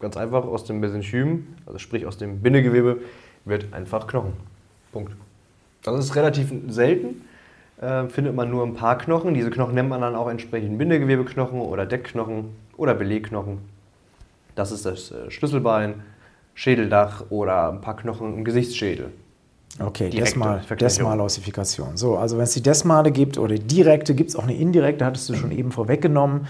ganz 0.00 0.16
einfach 0.16 0.44
aus 0.44 0.64
dem 0.64 0.80
Mesenchym, 0.80 1.46
also 1.66 1.78
sprich 1.78 2.06
aus 2.06 2.18
dem 2.18 2.40
Bindegewebe, 2.40 2.98
wird 3.44 3.72
einfach 3.72 4.06
Knochen. 4.06 4.32
Punkt. 4.92 5.12
Das 5.82 5.98
ist 5.98 6.16
relativ 6.16 6.52
selten. 6.68 7.22
Äh, 7.80 8.08
findet 8.08 8.34
man 8.34 8.50
nur 8.50 8.64
ein 8.64 8.74
paar 8.74 8.98
Knochen. 8.98 9.34
Diese 9.34 9.50
Knochen 9.50 9.74
nennt 9.74 9.88
man 9.88 10.00
dann 10.00 10.16
auch 10.16 10.28
entsprechend 10.28 10.78
Bindegewebeknochen 10.78 11.60
oder 11.60 11.86
Deckknochen 11.86 12.46
oder 12.76 12.94
Belegknochen. 12.94 13.58
Das 14.54 14.72
ist 14.72 14.84
das 14.84 15.12
äh, 15.12 15.30
Schlüsselbein, 15.30 16.02
Schädeldach 16.54 17.26
oder 17.30 17.70
ein 17.70 17.80
paar 17.80 17.96
Knochen 17.96 18.34
im 18.34 18.44
Gesichtsschädel. 18.44 19.12
Okay, 19.78 20.10
Desmal, 20.10 20.60
Vergleichung. 20.60 20.78
desmale 20.78 21.22
Ossifikation. 21.22 21.96
So, 21.96 22.16
also 22.16 22.36
wenn 22.36 22.44
es 22.44 22.54
die 22.54 22.62
Desmale 22.62 23.12
gibt 23.12 23.38
oder 23.38 23.54
die 23.54 23.62
direkte, 23.62 24.14
gibt 24.14 24.30
es 24.30 24.36
auch 24.36 24.42
eine 24.42 24.56
indirekte, 24.56 25.04
hattest 25.04 25.28
du 25.28 25.34
schon 25.34 25.52
eben 25.56 25.70
vorweggenommen. 25.70 26.48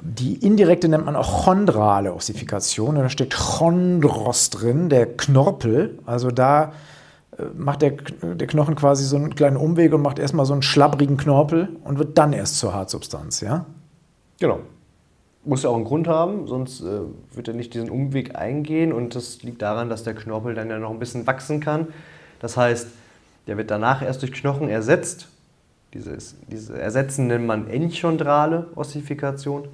Die 0.00 0.34
indirekte 0.44 0.88
nennt 0.88 1.06
man 1.06 1.16
auch 1.16 1.44
chondrale 1.44 2.12
Ossifikation. 2.12 2.96
Da 2.96 3.08
steht 3.08 3.34
Chondros 3.34 4.50
drin, 4.50 4.88
der 4.88 5.06
Knorpel. 5.16 5.98
Also 6.04 6.30
da 6.30 6.72
äh, 7.38 7.44
macht 7.54 7.82
der, 7.82 7.92
der 7.92 8.46
Knochen 8.46 8.74
quasi 8.76 9.04
so 9.04 9.16
einen 9.16 9.34
kleinen 9.34 9.56
Umweg 9.56 9.94
und 9.94 10.02
macht 10.02 10.18
erstmal 10.18 10.46
so 10.46 10.52
einen 10.52 10.62
schlabbrigen 10.62 11.16
Knorpel 11.16 11.70
und 11.84 11.98
wird 11.98 12.18
dann 12.18 12.32
erst 12.32 12.58
zur 12.58 12.74
Hartsubstanz, 12.74 13.40
ja? 13.40 13.64
Genau. 14.38 14.60
Muss 15.44 15.62
ja 15.62 15.70
auch 15.70 15.76
einen 15.76 15.84
Grund 15.84 16.08
haben, 16.08 16.46
sonst 16.46 16.80
äh, 16.80 17.00
wird 17.32 17.48
er 17.48 17.54
nicht 17.54 17.72
diesen 17.72 17.88
Umweg 17.88 18.36
eingehen. 18.36 18.92
Und 18.92 19.14
das 19.14 19.42
liegt 19.42 19.62
daran, 19.62 19.88
dass 19.88 20.02
der 20.02 20.14
Knorpel 20.14 20.54
dann 20.54 20.68
ja 20.68 20.78
noch 20.78 20.90
ein 20.90 20.98
bisschen 20.98 21.26
wachsen 21.26 21.60
kann. 21.60 21.88
Das 22.40 22.56
heißt, 22.56 22.88
der 23.46 23.56
wird 23.56 23.70
danach 23.70 24.02
erst 24.02 24.22
durch 24.22 24.32
Knochen 24.32 24.68
ersetzt. 24.68 25.28
Dieses, 25.94 26.34
diese 26.48 26.78
Ersetzen 26.78 27.28
nennt 27.28 27.46
man 27.46 27.70
enchondrale 27.70 28.66
Ossifikation. 28.74 29.68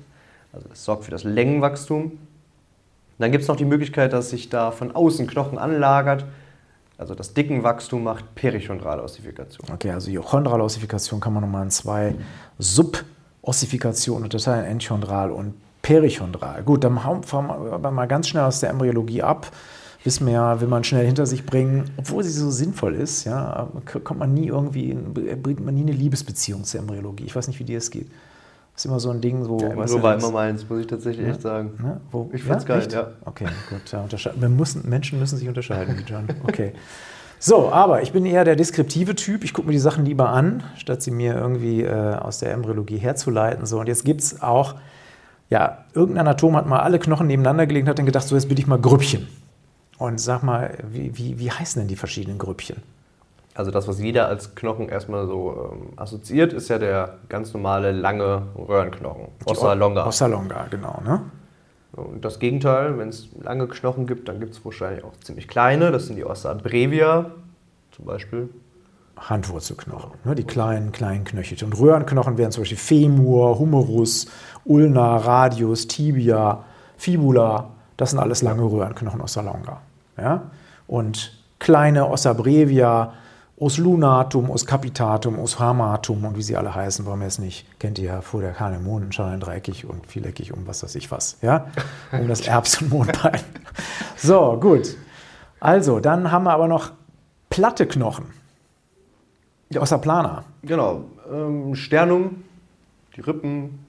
Also 0.52 0.68
das 0.68 0.85
sorgt 0.85 1.04
für 1.04 1.11
das 1.11 1.25
Längenwachstum. 1.25 2.18
dann 3.18 3.32
gibt 3.32 3.42
es 3.42 3.49
noch 3.49 3.56
die 3.56 3.64
Möglichkeit, 3.64 4.12
dass 4.12 4.30
sich 4.30 4.49
da 4.49 4.71
von 4.71 4.94
außen 4.94 5.26
Knochen 5.26 5.59
anlagert. 5.59 6.25
Also 6.99 7.14
das 7.14 7.35
Dickenwachstum 7.35 8.04
macht 8.04 8.35
perichondrale 8.35 9.02
Ossifikation. 9.02 9.68
Okay, 9.73 9.90
also 9.90 10.11
die 10.11 10.16
chondrale 10.16 10.62
Ossifikation 10.62 11.21
kann 11.21 11.32
man 11.32 11.42
nochmal 11.42 11.64
in 11.64 11.71
zwei 11.71 12.14
Subossifikationen 12.59 14.25
unterteilen, 14.25 14.66
enchondral 14.66 15.30
und 15.30 15.54
perichondral. 15.82 16.62
Gut, 16.62 16.85
dann 16.85 16.99
fahren 17.25 17.82
wir 17.82 17.90
mal 17.90 18.06
ganz 18.06 18.28
schnell 18.28 18.44
aus 18.44 18.61
der 18.61 18.71
Embryologie 18.71 19.23
ab. 19.23 19.50
Wissen 20.04 20.26
wir 20.26 20.32
ja, 20.32 20.61
will 20.61 20.68
man 20.68 20.82
schnell 20.85 21.06
hinter 21.06 21.26
sich 21.26 21.47
bringen, 21.47 21.90
obwohl 21.97 22.25
sie 22.25 22.30
so 22.30 22.50
sinnvoll 22.50 22.94
ist, 22.94 23.25
ja, 23.25 23.68
kommt 24.02 24.18
man 24.18 24.35
nie 24.35 24.49
irgendwie, 24.49 24.94
bringt 24.94 25.64
man 25.64 25.75
nie 25.75 25.82
eine 25.82 25.92
Liebesbeziehung 25.92 26.64
zur 26.64 26.80
Embryologie. 26.80 27.25
Ich 27.25 27.37
weiß 27.37 27.47
nicht, 27.47 27.61
wie 27.61 27.64
dir 27.64 27.78
es 27.78 27.90
geht. 27.90 28.09
Ist 28.75 28.87
immer 28.87 29.00
so 29.00 29.11
ein 29.11 29.21
Ding, 29.21 29.47
wo. 29.49 29.59
Ja, 29.59 29.87
so 29.87 30.02
war 30.02 30.14
immer 30.14 30.31
meins, 30.31 30.69
muss 30.69 30.81
ich 30.81 30.87
tatsächlich 30.87 31.26
ja? 31.26 31.33
echt 31.33 31.43
sagen. 31.43 31.73
Ja? 31.83 32.00
Wo, 32.11 32.31
ich 32.33 32.43
fand's 32.43 32.64
ja? 32.64 32.69
geil, 32.69 32.79
echt? 32.79 32.93
ja. 32.93 33.09
Okay, 33.25 33.47
gut. 33.69 33.93
Ja, 33.93 34.33
wir 34.35 34.49
müssen, 34.49 34.88
Menschen 34.88 35.19
müssen 35.19 35.37
sich 35.37 35.49
unterscheiden, 35.49 36.02
John. 36.07 36.26
Okay. 36.45 36.73
So, 37.45 37.73
aber 37.73 38.02
ich 38.02 38.12
bin 38.12 38.25
eher 38.25 38.45
der 38.45 38.55
deskriptive 38.55 39.17
Typ. 39.17 39.43
Ich 39.43 39.52
gucke 39.52 39.67
mir 39.67 39.73
die 39.73 39.81
Sachen 39.81 40.05
lieber 40.05 40.29
an, 40.29 40.62
statt 40.76 41.02
sie 41.02 41.11
mir 41.11 41.35
irgendwie 41.35 41.83
äh, 41.83 42.14
aus 42.14 42.38
der 42.38 42.52
Embryologie 42.52 42.99
herzuleiten. 42.99 43.67
So, 43.67 43.81
und 43.81 43.88
jetzt 43.88 44.05
gibt 44.05 44.21
es 44.21 44.43
auch, 44.43 44.76
ja, 45.50 45.85
irgendein 45.93 46.29
Anatom 46.29 46.57
hat 46.57 46.69
mal 46.69 46.79
alle 46.79 47.00
Knochen 47.00 47.26
nebeneinander 47.26 47.67
gelegt 47.67 47.87
und 47.87 47.91
hat 47.91 47.99
dann 47.99 48.07
gedacht, 48.07 48.29
so 48.29 48.37
jetzt 48.37 48.49
bin 48.49 48.59
ich 48.59 48.69
mal 48.69 48.79
Grüppchen. 48.79 49.26
Und 49.99 50.21
sag 50.21 50.45
mal, 50.45 50.79
wie, 50.88 51.19
wie, 51.19 51.41
wie 51.41 51.50
heißen 51.50 51.81
denn 51.81 51.88
die 51.88 51.97
verschiedenen 51.97 52.38
Grüppchen? 52.38 52.76
Also 53.54 53.71
das, 53.71 53.87
was 53.87 54.00
jeder 54.00 54.28
als 54.28 54.54
Knochen 54.54 54.88
erstmal 54.88 55.26
so 55.26 55.71
ähm, 55.73 55.88
assoziiert, 55.97 56.52
ist 56.52 56.68
ja 56.68 56.78
der 56.78 57.18
ganz 57.28 57.52
normale 57.52 57.92
lange 57.92 58.42
Röhrenknochen. 58.56 59.28
Ossa 59.44 59.75
longa. 59.75 60.06
Ossa 60.06 60.26
longa, 60.26 60.66
genau. 60.71 61.02
Ne? 61.04 61.21
Und 61.92 62.25
das 62.25 62.38
Gegenteil, 62.38 62.97
wenn 62.97 63.11
es 63.11 63.28
lange 63.42 63.68
Knochen 63.68 64.06
gibt, 64.06 64.28
dann 64.28 64.40
gibt 64.40 64.54
es 64.54 64.64
wahrscheinlich 64.64 65.04
auch 65.04 65.12
ziemlich 65.23 65.49
kleine. 65.49 65.92
Das 65.92 66.06
sind 66.06 66.16
die 66.16 66.25
Ossa 66.25 66.54
brevia 66.54 67.30
zum 67.90 68.06
Beispiel. 68.06 68.49
Handwurzelknochen, 69.18 70.12
ne? 70.25 70.35
die 70.35 70.44
kleinen, 70.44 70.90
kleinen 70.90 71.25
Knöchel. 71.25 71.62
Und 71.64 71.78
Röhrenknochen 71.78 72.38
wären 72.38 72.50
zum 72.50 72.62
Beispiel 72.62 72.78
Femur, 72.78 73.59
Humerus, 73.59 74.26
Ulna, 74.64 75.18
Radius, 75.18 75.87
Tibia, 75.87 76.64
Fibula. 76.97 77.71
Das 77.99 78.11
sind 78.11 78.18
alles 78.18 78.40
lange 78.40 78.62
Röhrenknochen 78.62 79.21
Ossa 79.21 79.42
longa. 79.42 79.82
Ja? 80.16 80.50
Und 80.87 81.38
kleine 81.59 82.09
Ossa 82.09 82.32
brevia 82.32 83.12
Os 83.62 83.78
lunatum, 83.78 84.50
os 84.50 84.66
capitatum, 84.66 85.38
os 85.38 85.61
hamatum 85.61 86.25
und 86.25 86.37
wie 86.37 86.42
sie 86.42 86.57
alle 86.57 86.75
heißen, 86.75 87.07
warum 87.07 87.23
es 87.23 87.38
nicht, 87.38 87.78
kennt 87.78 87.97
ihr 88.00 88.07
ja, 88.07 88.21
vor 88.21 88.40
der 88.40 88.50
Kahn 88.50 88.75
im 88.75 88.83
Mondenschein, 88.83 89.38
dreieckig 89.38 89.88
und 89.88 90.04
vieleckig 90.04 90.52
um 90.52 90.66
was 90.66 90.83
weiß 90.83 90.97
ich 90.97 91.12
was, 91.12 91.38
ja, 91.42 91.69
um 92.11 92.26
das 92.26 92.40
Erbs- 92.49 92.83
und 92.83 92.90
Mondbein. 92.90 93.38
So, 94.16 94.59
gut. 94.59 94.97
Also, 95.61 96.00
dann 96.00 96.33
haben 96.33 96.42
wir 96.42 96.52
aber 96.52 96.66
noch 96.66 96.90
platte 97.50 97.87
Knochen. 97.87 98.33
Ja. 99.71 99.81
Aus 99.81 99.90
der 99.90 99.99
Plana. 99.99 100.42
Genau. 100.62 101.04
Ähm, 101.33 101.76
Sternum, 101.76 102.42
die 103.14 103.21
Rippen, 103.21 103.87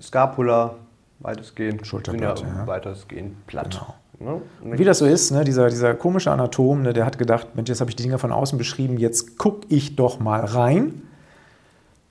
Scapula, 0.00 0.74
weitestgehend. 1.20 1.86
Schulterblatt, 1.86 2.40
ja, 2.40 2.48
ja. 2.48 2.66
weitestgehend 2.66 3.46
platt. 3.46 3.78
Genau. 3.78 3.94
Ne? 4.18 4.40
Wie 4.62 4.84
das 4.84 4.98
so 4.98 5.06
ist, 5.06 5.30
ne? 5.30 5.44
dieser, 5.44 5.68
dieser 5.68 5.94
komische 5.94 6.30
Anatom, 6.30 6.82
ne? 6.82 6.92
der 6.92 7.04
hat 7.04 7.18
gedacht, 7.18 7.54
Mensch, 7.54 7.68
jetzt 7.68 7.80
habe 7.80 7.90
ich 7.90 7.96
die 7.96 8.02
Dinger 8.02 8.18
von 8.18 8.32
außen 8.32 8.58
beschrieben, 8.58 8.98
jetzt 8.98 9.38
gucke 9.38 9.66
ich 9.68 9.96
doch 9.96 10.20
mal 10.20 10.40
rein. 10.40 11.02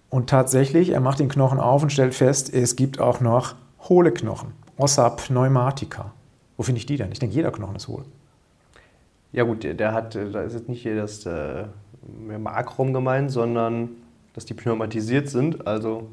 Und 0.10 0.30
tatsächlich, 0.30 0.90
er 0.90 1.00
macht 1.00 1.20
den 1.20 1.30
Knochen 1.30 1.60
auf 1.60 1.82
und 1.82 1.92
stellt 1.92 2.14
fest, 2.14 2.54
es 2.54 2.76
gibt 2.76 3.00
auch 3.00 3.20
noch 3.20 3.56
hohle 3.90 4.12
Knochen, 4.12 4.52
Ossa 4.78 5.10
pneumatica. 5.10 6.12
Wo 6.56 6.64
finde 6.64 6.78
ich 6.80 6.86
die 6.86 6.98
denn? 6.98 7.12
Ich 7.12 7.20
denke, 7.20 7.36
jeder 7.36 7.52
Knochen 7.52 7.76
ist 7.76 7.88
hohl. 7.88 8.04
Ja 9.32 9.44
gut, 9.44 9.64
der 9.64 9.94
hat, 9.94 10.14
da 10.14 10.44
ist 10.44 10.54
jetzt 10.54 10.70
nicht 10.70 10.84
hier 10.84 10.96
das 10.96 11.26
äh, 11.26 11.64
Makrom 12.38 12.94
gemeint, 12.94 13.32
sondern 13.32 13.90
dass 14.34 14.46
die 14.46 14.54
pneumatisiert 14.54 15.30
sind, 15.30 15.66
also 15.66 16.10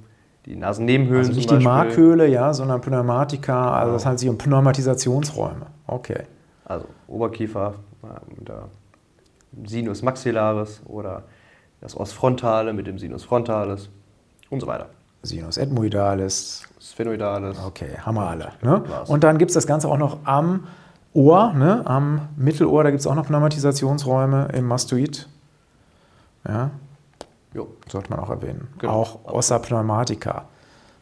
die 0.51 0.57
Nasennebenhöhlen 0.57 1.27
Also 1.27 1.33
nicht 1.33 1.51
die 1.51 1.65
Markhöhle, 1.65 2.27
ja, 2.27 2.53
sondern 2.53 2.81
Pneumatika, 2.81 3.73
also 3.73 3.93
das 3.93 4.05
handelt 4.05 4.19
sich 4.19 4.29
um 4.29 4.37
Pneumatisationsräume. 4.37 5.67
Okay. 5.87 6.25
Also 6.65 6.87
Oberkiefer, 7.07 7.75
der 8.41 8.65
Sinus 9.65 10.03
maxillaris 10.03 10.83
oder 10.87 11.23
das 11.81 11.99
Os 11.99 12.13
frontale 12.13 12.73
mit 12.73 12.87
dem 12.87 12.99
Sinus 12.99 13.25
frontalis 13.25 13.91
und 14.51 14.61
so 14.61 14.67
weiter. 14.67 14.87
Sinus 15.23 15.57
ethmoidalis. 15.57 16.65
Sphenoidalis. 16.81 17.57
Okay, 17.65 17.91
haben 17.99 18.17
wir 18.17 18.29
alle. 18.29 18.53
Ne? 18.63 18.83
Und 19.07 19.23
dann 19.23 19.39
gibt 19.39 19.51
es 19.51 19.55
das 19.55 19.67
Ganze 19.67 19.89
auch 19.89 19.99
noch 19.99 20.19
am 20.25 20.67
Ohr, 21.13 21.53
ne? 21.53 21.83
am 21.85 22.29
Mittelohr, 22.37 22.83
da 22.85 22.91
gibt 22.91 23.01
es 23.01 23.07
auch 23.07 23.15
noch 23.15 23.27
Pneumatisationsräume 23.27 24.49
im 24.55 24.67
Mastoid. 24.67 25.29
Ja, 26.49 26.71
Jo. 27.55 27.69
Sollte 27.89 28.11
man 28.11 28.21
auch 28.21 28.31
erwähnen. 28.31 28.69
Genau. 28.79 28.93
Auch 28.93 29.25
Ossa 29.25 29.59
pneumatica. 29.59 30.47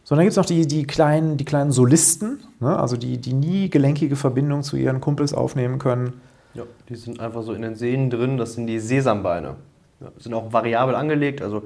So, 0.05 0.15
dann 0.15 0.25
gibt 0.25 0.31
es 0.31 0.37
noch 0.39 0.47
die, 0.47 0.67
die, 0.67 0.87
kleinen, 0.87 1.37
die 1.37 1.45
kleinen 1.45 1.71
Solisten, 1.71 2.41
ne? 2.61 2.79
also 2.79 2.97
die, 2.97 3.19
die 3.19 3.35
nie 3.35 3.69
gelenkige 3.69 4.17
Verbindung 4.17 4.63
zu 4.63 4.77
ihren 4.77 5.03
Kumpels 5.03 5.35
aufnehmen 5.35 5.79
können. 5.79 6.21
Ja, 6.55 6.63
die 6.89 6.97
sind 6.97 7.21
einfach 7.21 7.43
so 7.43 7.53
in 7.53 7.61
den 7.61 7.75
Sehnen 7.75 8.09
drin, 8.09 8.39
das 8.39 8.55
sind 8.55 8.67
die 8.69 8.79
Sesambeine. 8.79 9.57
Ja, 10.01 10.09
sind 10.17 10.33
auch 10.33 10.51
variabel 10.51 10.95
angelegt, 10.95 11.43
also 11.43 11.65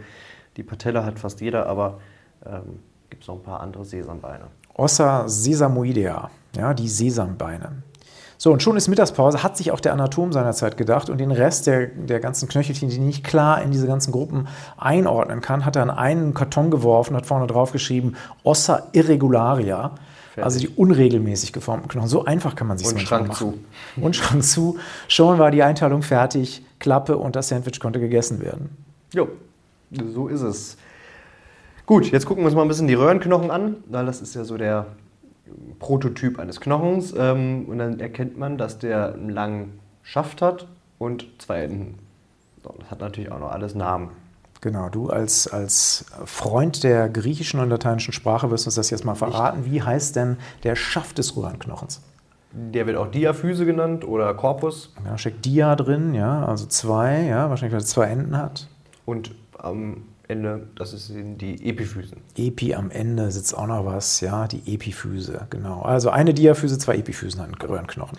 die 0.57 0.65
Patella 0.65 1.05
hat 1.05 1.21
fast 1.21 1.41
jeder, 1.41 1.67
aber 1.67 2.01
ähm, 2.45 2.81
gibt 3.11 3.23
es 3.23 3.29
noch 3.29 3.37
ein 3.37 3.43
paar 3.43 3.61
andere 3.61 3.85
Sesambeine. 3.85 4.47
Ossa 4.75 5.29
sesamoidea, 5.29 6.31
ja, 6.57 6.75
die 6.75 6.89
Sesambeine. 6.89 7.83
So, 8.43 8.53
und 8.53 8.61
schon 8.61 8.77
ist 8.77 8.89
Mittagspause, 8.89 9.45
hat 9.45 9.57
sich 9.57 9.71
auch 9.71 9.79
der 9.79 9.93
Anatom 9.93 10.33
seinerzeit 10.33 10.77
gedacht 10.77 11.09
und 11.09 11.19
den 11.19 11.31
Rest 11.31 11.69
der, 11.69 11.87
der 11.87 12.19
ganzen 12.19 12.49
Knöchelchen, 12.49 12.89
die 12.89 12.99
nicht 12.99 13.23
klar 13.23 13.63
in 13.63 13.71
diese 13.71 13.87
ganzen 13.87 14.11
Gruppen 14.11 14.49
einordnen 14.77 15.41
kann, 15.41 15.65
hat 15.65 15.77
er 15.77 15.85
in 15.85 15.91
einen 15.91 16.35
Karton 16.35 16.73
geworfen, 16.73 17.15
hat 17.15 17.25
vorne 17.25 17.47
drauf 17.47 17.71
geschrieben, 17.71 18.17
Ossa 18.43 18.89
irregularia. 18.91 19.93
Fertig. 20.35 20.45
Also 20.45 20.59
die 20.59 20.69
unregelmäßig 20.71 21.53
geformten 21.53 21.89
Knochen. 21.89 22.09
So 22.09 22.25
einfach 22.25 22.57
kann 22.57 22.67
man 22.67 22.79
sich 22.79 22.89
das 22.89 22.95
machen. 22.95 23.03
Und 23.03 23.07
Schrank 23.07 23.35
zu. 23.37 23.55
Und 24.01 24.17
Schrank 24.17 24.43
zu. 24.43 24.77
Schon 25.07 25.39
war 25.39 25.53
die 25.53 25.63
Einteilung 25.63 26.03
fertig, 26.03 26.65
Klappe 26.81 27.19
und 27.19 27.37
das 27.37 27.47
Sandwich 27.47 27.79
konnte 27.79 28.01
gegessen 28.01 28.43
werden. 28.43 28.77
Jo, 29.15 29.29
so 30.13 30.27
ist 30.27 30.43
es. 30.43 30.77
Gut, 31.87 32.11
jetzt 32.11 32.27
gucken 32.27 32.43
wir 32.43 32.47
uns 32.47 32.57
mal 32.57 32.63
ein 32.63 32.69
bisschen 32.69 32.89
die 32.89 32.95
Röhrenknochen 32.95 33.53
an, 33.53 33.77
weil 33.89 34.05
das 34.05 34.21
ist 34.21 34.35
ja 34.35 34.43
so 34.43 34.57
der 34.57 34.87
Prototyp 35.79 36.39
eines 36.39 36.61
Knochens 36.61 37.15
ähm, 37.17 37.67
und 37.67 37.79
dann 37.79 38.01
erkennt 38.01 38.39
man, 38.39 38.59
dass 38.59 38.79
der 38.79 39.15
einen 39.15 39.31
langen 39.31 39.81
Schaft 40.03 40.43
hat 40.43 40.69
und 40.99 41.27
zwei 41.39 41.65
Enden. 41.65 41.99
So, 42.63 42.75
das 42.79 42.91
hat 42.91 43.01
natürlich 43.01 43.33
auch 43.33 43.41
noch 43.41 43.51
alles 43.51 43.75
Namen. 43.75 44.11
Genau, 44.61 44.89
du 44.89 45.11
als, 45.11 45.49
als 45.49 46.05
Freund 46.25 46.85
der 46.85 47.09
griechischen 47.09 47.59
und 47.59 47.69
lateinischen 47.69 48.13
Sprache 48.13 48.53
wirst 48.53 48.67
uns 48.67 48.77
das 48.77 48.91
jetzt 48.91 49.05
mal 49.05 49.17
verraten. 49.17 49.65
Wie 49.65 49.83
heißt 49.83 50.15
denn 50.15 50.37
der 50.63 50.77
Schaft 50.77 51.19
des 51.19 51.37
Röhrenknochens? 51.37 52.01
Der 52.53 52.87
wird 52.87 52.97
auch 52.97 53.11
Diaphyse 53.11 53.67
genannt 53.67 54.07
oder 54.07 54.33
Korpus. 54.35 54.95
Da 55.05 55.19
steckt 55.19 55.45
Dia 55.45 55.75
drin, 55.75 56.15
ja, 56.15 56.45
also 56.45 56.67
zwei, 56.67 57.23
ja, 57.23 57.51
wahrscheinlich, 57.51 57.73
weil 57.73 57.81
es 57.81 57.89
zwei 57.89 58.05
Enden 58.07 58.39
hat. 58.39 58.69
Und 59.05 59.35
am 59.59 60.05
Ende, 60.33 60.67
das 60.77 60.91
sind 60.91 61.39
die 61.39 61.69
Epiphysen. 61.69 62.19
Epi 62.37 62.75
am 62.75 62.91
Ende 62.91 63.31
sitzt 63.31 63.57
auch 63.57 63.67
noch 63.67 63.85
was, 63.87 64.21
ja, 64.21 64.49
die 64.49 64.75
Epiphyse, 64.75 65.47
genau. 65.51 65.83
Also 65.83 66.11
eine 66.11 66.35
Diaphyse, 66.35 66.79
zwei 66.79 66.97
Epiphysen 66.97 67.41
an 67.41 67.55
Röhrenknochen. 67.55 68.19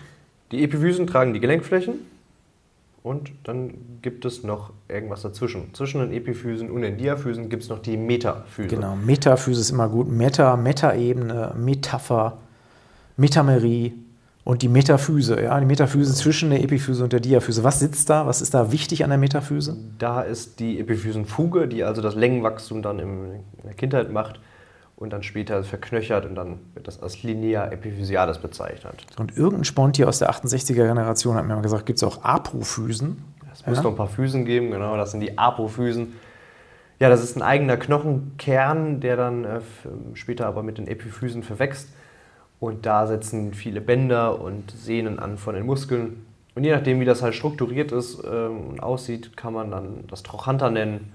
Die 0.52 0.62
Epiphysen 0.62 1.06
tragen 1.06 1.34
die 1.34 1.40
Gelenkflächen 1.40 1.94
und 3.02 3.32
dann 3.44 3.74
gibt 4.02 4.24
es 4.24 4.44
noch 4.44 4.72
irgendwas 4.88 5.22
dazwischen. 5.22 5.74
Zwischen 5.74 6.00
den 6.00 6.12
Epiphysen 6.12 6.70
und 6.70 6.82
den 6.82 6.96
Diaphysen 6.96 7.48
gibt 7.48 7.64
es 7.64 7.68
noch 7.68 7.80
die 7.80 7.96
Metaphyse. 7.96 8.68
Genau, 8.68 8.96
Metaphyse 8.96 9.60
ist 9.60 9.70
immer 9.70 9.88
gut. 9.88 10.08
Meta, 10.08 10.56
Metaebene, 10.56 11.54
Metapher, 11.56 12.38
Metamerie, 13.16 13.92
und 14.44 14.60
die 14.60 14.68
Metaphyse, 14.68 15.42
ja, 15.42 15.58
die 15.58 15.66
Metaphyse 15.66 16.14
zwischen 16.14 16.50
der 16.50 16.62
Epiphyse 16.62 17.02
und 17.02 17.12
der 17.12 17.20
Diaphyse. 17.20 17.64
Was 17.64 17.80
sitzt 17.80 18.10
da? 18.10 18.26
Was 18.26 18.42
ist 18.42 18.52
da 18.52 18.70
wichtig 18.70 19.02
an 19.02 19.10
der 19.10 19.18
Metaphyse? 19.18 19.76
Da 19.98 20.20
ist 20.20 20.60
die 20.60 20.78
Epiphysenfuge, 20.78 21.66
die 21.66 21.82
also 21.82 22.02
das 22.02 22.14
Längenwachstum 22.14 22.82
dann 22.82 22.98
in 22.98 23.40
der 23.64 23.72
Kindheit 23.74 24.12
macht 24.12 24.40
und 24.96 25.12
dann 25.12 25.22
später 25.22 25.64
verknöchert 25.64 26.26
und 26.26 26.34
dann 26.34 26.58
wird 26.74 26.86
das 26.86 27.02
als 27.02 27.22
Linea 27.22 27.66
epiphysialis 27.70 28.38
bezeichnet. 28.38 29.06
Und 29.18 29.36
irgendein 29.36 29.64
Sponti 29.64 30.04
aus 30.04 30.18
der 30.18 30.30
68er 30.30 30.74
Generation 30.74 31.36
hat 31.36 31.46
mir 31.46 31.54
mal 31.54 31.62
gesagt, 31.62 31.86
gibt 31.86 31.96
es 31.96 32.02
auch 32.04 32.22
Apophysen? 32.22 33.24
Es 33.52 33.66
muss 33.66 33.78
ja? 33.78 33.82
noch 33.82 33.90
ein 33.90 33.96
paar 33.96 34.08
Physen 34.08 34.44
geben, 34.44 34.70
genau, 34.70 34.96
das 34.96 35.12
sind 35.12 35.20
die 35.20 35.38
Apophysen. 35.38 36.14
Ja, 37.00 37.08
das 37.08 37.22
ist 37.22 37.36
ein 37.36 37.42
eigener 37.42 37.76
Knochenkern, 37.76 39.00
der 39.00 39.16
dann 39.16 39.44
äh, 39.44 39.60
später 40.14 40.46
aber 40.46 40.62
mit 40.62 40.78
den 40.78 40.86
Epiphysen 40.86 41.42
verwächst. 41.42 41.88
Und 42.60 42.86
da 42.86 43.06
setzen 43.06 43.52
viele 43.52 43.80
Bänder 43.80 44.40
und 44.40 44.70
Sehnen 44.70 45.18
an 45.18 45.38
von 45.38 45.54
den 45.54 45.66
Muskeln. 45.66 46.24
Und 46.54 46.64
je 46.64 46.72
nachdem, 46.72 47.00
wie 47.00 47.04
das 47.04 47.22
halt 47.22 47.34
strukturiert 47.34 47.92
ist 47.92 48.22
äh, 48.22 48.46
und 48.46 48.80
aussieht, 48.80 49.36
kann 49.36 49.52
man 49.52 49.70
dann 49.70 50.04
das 50.08 50.22
Trochanter 50.22 50.70
nennen 50.70 51.12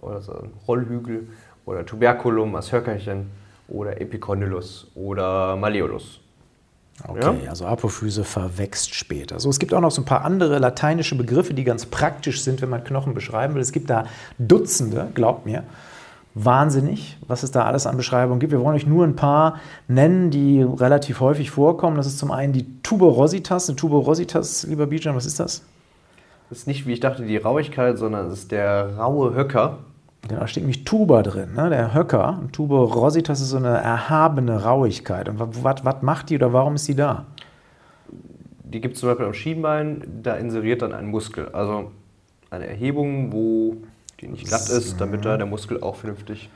oder 0.00 0.20
so 0.20 0.48
Rollhügel 0.66 1.28
oder 1.64 1.84
Tuberculum 1.84 2.54
als 2.54 2.72
Höckerchen 2.72 3.30
oder 3.68 4.00
Epicondylus 4.00 4.90
oder 4.94 5.56
Malleolus. 5.56 6.20
Okay, 7.06 7.44
ja? 7.44 7.50
also 7.50 7.64
Apophyse 7.64 8.24
verwächst 8.24 8.94
später. 8.94 9.38
So, 9.38 9.50
es 9.50 9.58
gibt 9.58 9.72
auch 9.72 9.80
noch 9.80 9.90
so 9.90 10.02
ein 10.02 10.04
paar 10.04 10.24
andere 10.24 10.58
lateinische 10.58 11.14
Begriffe, 11.14 11.54
die 11.54 11.62
ganz 11.64 11.86
praktisch 11.86 12.42
sind, 12.42 12.60
wenn 12.60 12.70
man 12.70 12.82
Knochen 12.82 13.14
beschreiben 13.14 13.54
will. 13.54 13.62
Es 13.62 13.72
gibt 13.72 13.88
da 13.88 14.06
Dutzende, 14.38 15.08
glaubt 15.14 15.46
mir. 15.46 15.62
Wahnsinnig, 16.34 17.16
was 17.26 17.42
es 17.42 17.50
da 17.50 17.64
alles 17.64 17.86
an 17.86 17.96
Beschreibungen 17.96 18.38
gibt. 18.38 18.52
Wir 18.52 18.60
wollen 18.60 18.76
euch 18.76 18.86
nur 18.86 19.04
ein 19.04 19.16
paar 19.16 19.58
nennen, 19.88 20.30
die 20.30 20.62
relativ 20.62 21.20
häufig 21.20 21.50
vorkommen. 21.50 21.96
Das 21.96 22.06
ist 22.06 22.18
zum 22.18 22.30
einen 22.30 22.52
die 22.52 22.66
Tuberositas. 22.82 23.68
Eine 23.68 23.76
Tuberositas, 23.76 24.64
lieber 24.64 24.86
Bijan, 24.86 25.16
was 25.16 25.26
ist 25.26 25.40
das? 25.40 25.64
Das 26.48 26.58
ist 26.58 26.66
nicht, 26.66 26.86
wie 26.86 26.92
ich 26.92 27.00
dachte, 27.00 27.24
die 27.24 27.36
Rauigkeit, 27.36 27.98
sondern 27.98 28.26
es 28.26 28.40
ist 28.40 28.52
der 28.52 28.96
raue 28.96 29.34
Höcker. 29.34 29.78
Da 30.26 30.46
steht 30.46 30.62
nämlich 30.62 30.84
Tuber 30.84 31.22
drin, 31.22 31.54
ne? 31.54 31.70
der 31.70 31.94
Höcker. 31.94 32.38
Und 32.40 32.52
Tuberositas 32.52 33.40
ist 33.40 33.50
so 33.50 33.56
eine 33.56 33.76
erhabene 33.78 34.62
Rauigkeit. 34.62 35.28
Und 35.28 35.38
was, 35.38 35.84
was 35.84 36.02
macht 36.02 36.30
die 36.30 36.36
oder 36.36 36.52
warum 36.52 36.74
ist 36.74 36.88
die 36.88 36.94
da? 36.94 37.26
Die 38.64 38.80
gibt 38.80 38.94
es 38.94 39.00
zum 39.00 39.08
Beispiel 39.08 39.26
am 39.26 39.34
Schienbein, 39.34 40.02
da 40.22 40.34
inseriert 40.34 40.82
dann 40.82 40.92
ein 40.92 41.06
Muskel. 41.06 41.48
Also 41.52 41.90
eine 42.50 42.66
Erhebung, 42.66 43.32
wo 43.32 43.76
die 44.20 44.28
nicht 44.28 44.46
glatt 44.46 44.68
ist, 44.68 45.00
damit 45.00 45.24
da 45.24 45.36
der 45.36 45.46
Muskel 45.46 45.82
auch 45.82 45.96
vernünftig 45.96 46.50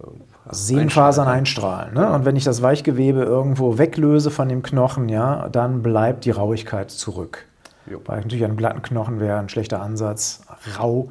äh, 0.00 0.06
Sehnenfasern 0.50 1.28
einstrahlen. 1.28 1.94
Ne? 1.94 2.10
Und 2.12 2.24
wenn 2.24 2.36
ich 2.36 2.44
das 2.44 2.62
Weichgewebe 2.62 3.22
irgendwo 3.22 3.78
weglöse 3.78 4.30
von 4.30 4.48
dem 4.48 4.62
Knochen, 4.62 5.08
ja, 5.08 5.48
dann 5.48 5.82
bleibt 5.82 6.24
die 6.24 6.30
Rauigkeit 6.30 6.90
zurück. 6.90 7.46
Jo. 7.86 8.00
Weil 8.04 8.20
natürlich 8.20 8.44
ein 8.44 8.56
glatten 8.56 8.82
Knochen 8.82 9.20
wäre 9.20 9.38
ein 9.38 9.48
schlechter 9.48 9.80
Ansatz. 9.82 10.42
Rau 10.78 11.10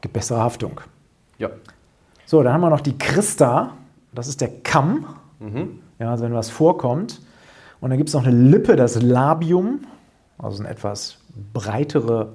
gibt 0.00 0.14
bessere 0.14 0.40
Haftung. 0.40 0.80
Ja. 1.38 1.50
So, 2.24 2.42
dann 2.42 2.52
haben 2.52 2.60
wir 2.60 2.70
noch 2.70 2.80
die 2.80 2.98
Christa. 2.98 3.72
Das 4.12 4.28
ist 4.28 4.40
der 4.40 4.50
Kamm. 4.62 5.06
Mhm. 5.40 5.80
Ja, 5.98 6.10
also 6.10 6.24
wenn 6.24 6.34
was 6.34 6.50
vorkommt. 6.50 7.20
Und 7.80 7.90
dann 7.90 7.98
gibt 7.98 8.08
es 8.08 8.14
noch 8.14 8.26
eine 8.26 8.36
Lippe, 8.36 8.76
das 8.76 9.00
Labium. 9.00 9.80
Also 10.38 10.62
ein 10.62 10.66
etwas 10.66 11.18
breitere, 11.52 12.32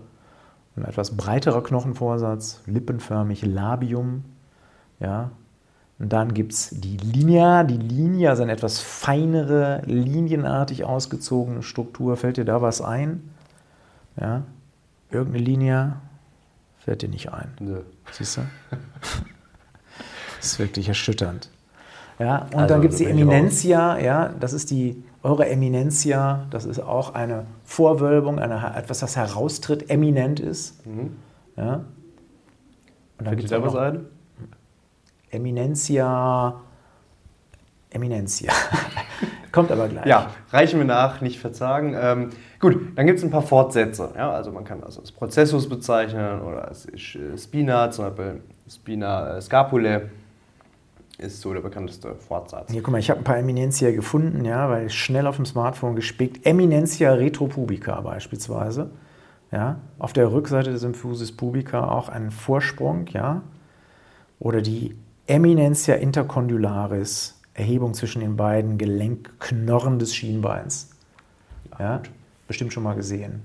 ein 0.76 0.86
etwas 0.86 1.16
breiterer 1.18 1.64
Knochenvorsatz. 1.64 2.62
Lippenförmig 2.66 3.46
Labium. 3.46 4.24
Ja. 5.00 5.32
Und 6.00 6.14
dann 6.14 6.34
gibt 6.34 6.54
es 6.54 6.70
die 6.72 6.98
Linea. 6.98 7.64
Die 7.64 7.78
Linie, 7.78 8.30
also 8.30 8.44
eine 8.44 8.54
etwas 8.54 8.80
feinere, 8.80 9.82
linienartig 9.86 10.86
ausgezogene 10.86 11.62
Struktur. 11.62 12.18
Fällt 12.18 12.38
dir 12.38 12.46
da 12.46 12.62
was 12.62 12.82
ein? 12.82 13.30
Ja. 14.20 14.44
Irgendeine 15.12 15.44
Linie? 15.44 15.98
Fällt 16.80 17.02
dir 17.02 17.10
nicht 17.10 17.32
ein. 17.32 17.50
Nö. 17.60 17.82
Siehst 18.12 18.38
du? 18.38 18.42
das 20.38 20.46
ist 20.46 20.60
wirklich 20.60 20.88
erschütternd. 20.88 21.50
Ja, 22.18 22.44
und 22.46 22.56
also, 22.56 22.68
dann 22.68 22.82
gibt 22.82 22.94
es 22.94 23.00
die 23.00 23.06
Eminentia, 23.06 23.98
ja, 24.00 24.30
das 24.40 24.54
ist 24.54 24.70
die, 24.70 25.04
eure 25.24 25.48
Eminentia, 25.48 26.48
das 26.50 26.66
ist 26.66 26.80
auch 26.80 27.14
eine 27.14 27.46
Vorwölbung, 27.64 28.40
eine, 28.40 28.76
etwas, 28.76 29.00
das 29.00 29.16
heraustritt, 29.16 29.90
eminent 29.90 30.40
ist. 30.40 30.86
Mhm. 30.86 31.18
Ja. 31.56 31.86
Und 33.18 33.28
dann 33.28 33.36
gibt 33.36 33.52
es 33.52 33.62
was 33.62 33.76
ein? 33.76 34.06
Eminentia, 35.30 36.62
Eminentia. 37.92 38.52
Kommt 39.52 39.70
aber 39.70 39.90
gleich. 39.90 40.06
Ja, 40.06 40.32
reichen 40.52 40.80
wir 40.80 40.86
nach, 40.86 41.20
nicht 41.22 41.40
verzagen. 41.40 41.96
Ähm, 42.00 42.30
gut, 42.60 42.78
dann 42.96 43.06
gibt 43.06 43.20
es 43.20 43.26
ein 43.26 43.32
paar 43.32 43.42
Fortsätze. 43.42 44.12
Ja, 44.16 44.32
also 44.32 44.52
man 44.52 44.64
kann 44.64 44.80
das 44.82 44.98
als 44.98 45.12
Prozessus 45.12 45.68
bezeichnen 45.68 46.42
oder 46.42 46.70
als 46.70 46.88
Spina, 46.96 47.92
zum 47.92 48.06
Beispiel 48.06 48.42
Spina 48.70 49.38
äh, 49.38 49.42
Scapulae 49.42 50.10
ist 51.22 51.42
so 51.42 51.54
der 51.54 51.62
bekannteste 51.62 52.16
Fortsatz. 52.16 52.72
Hier, 52.72 52.82
guck 52.82 52.92
mal, 52.92 52.98
ich 52.98 53.10
habe 53.10 53.22
ein 53.22 53.24
paar 53.24 53.38
Eminentia 53.38 53.92
gefunden, 53.92 54.44
ja, 54.44 54.70
weil 54.70 54.88
ich 54.88 54.94
schnell 54.94 55.28
auf 55.28 55.36
dem 55.36 55.46
Smartphone 55.46 55.96
gespickt. 55.96 56.46
Eminentia 56.46 57.14
retropubica 57.14 58.02
beispielsweise. 58.02 58.92
Ja, 59.52 59.80
auf 60.00 60.14
der 60.14 60.32
Rückseite 60.32 60.72
des 60.72 60.82
Symphysis 60.82 61.32
pubica 61.34 61.90
auch 61.90 62.10
ein 62.10 62.32
Vorsprung, 62.32 63.08
ja. 63.08 63.44
Oder 64.40 64.62
die 64.62 64.96
Eminentia 65.28 65.96
intercondularis 65.96 67.40
Erhebung 67.54 67.94
zwischen 67.94 68.22
den 68.22 68.38
beiden 68.38 68.78
Gelenkknorren 68.78 70.00
des 70.00 70.16
Schienbeins. 70.16 70.90
Ja, 71.78 72.02
bestimmt 72.48 72.74
schon 72.74 72.84
mal 72.84 72.96
gesehen. 72.96 73.44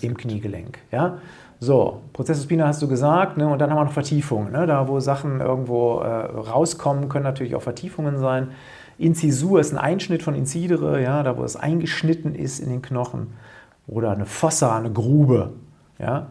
Im. 0.00 0.16
Kniegelenk. 0.16 0.78
Ja? 0.90 1.18
So, 1.58 2.02
Prozessus 2.12 2.44
spina 2.44 2.66
hast 2.66 2.82
du 2.82 2.88
gesagt, 2.88 3.36
ne? 3.36 3.48
und 3.48 3.58
dann 3.58 3.70
haben 3.70 3.78
wir 3.78 3.84
noch 3.84 3.92
Vertiefungen. 3.92 4.52
Ne? 4.52 4.66
Da, 4.66 4.88
wo 4.88 5.00
Sachen 5.00 5.40
irgendwo 5.40 6.00
äh, 6.00 6.08
rauskommen, 6.08 7.08
können 7.08 7.24
natürlich 7.24 7.54
auch 7.54 7.62
Vertiefungen 7.62 8.18
sein. 8.18 8.48
Inzisur 8.98 9.60
ist 9.60 9.72
ein 9.72 9.78
Einschnitt 9.78 10.22
von 10.22 10.34
Inzidere, 10.34 11.02
ja? 11.02 11.22
da 11.22 11.36
wo 11.36 11.44
es 11.44 11.56
eingeschnitten 11.56 12.34
ist 12.34 12.60
in 12.60 12.70
den 12.70 12.82
Knochen. 12.82 13.34
Oder 13.86 14.12
eine 14.12 14.26
Fossa, 14.26 14.76
eine 14.76 14.92
Grube. 14.92 15.52
Ja? 15.98 16.28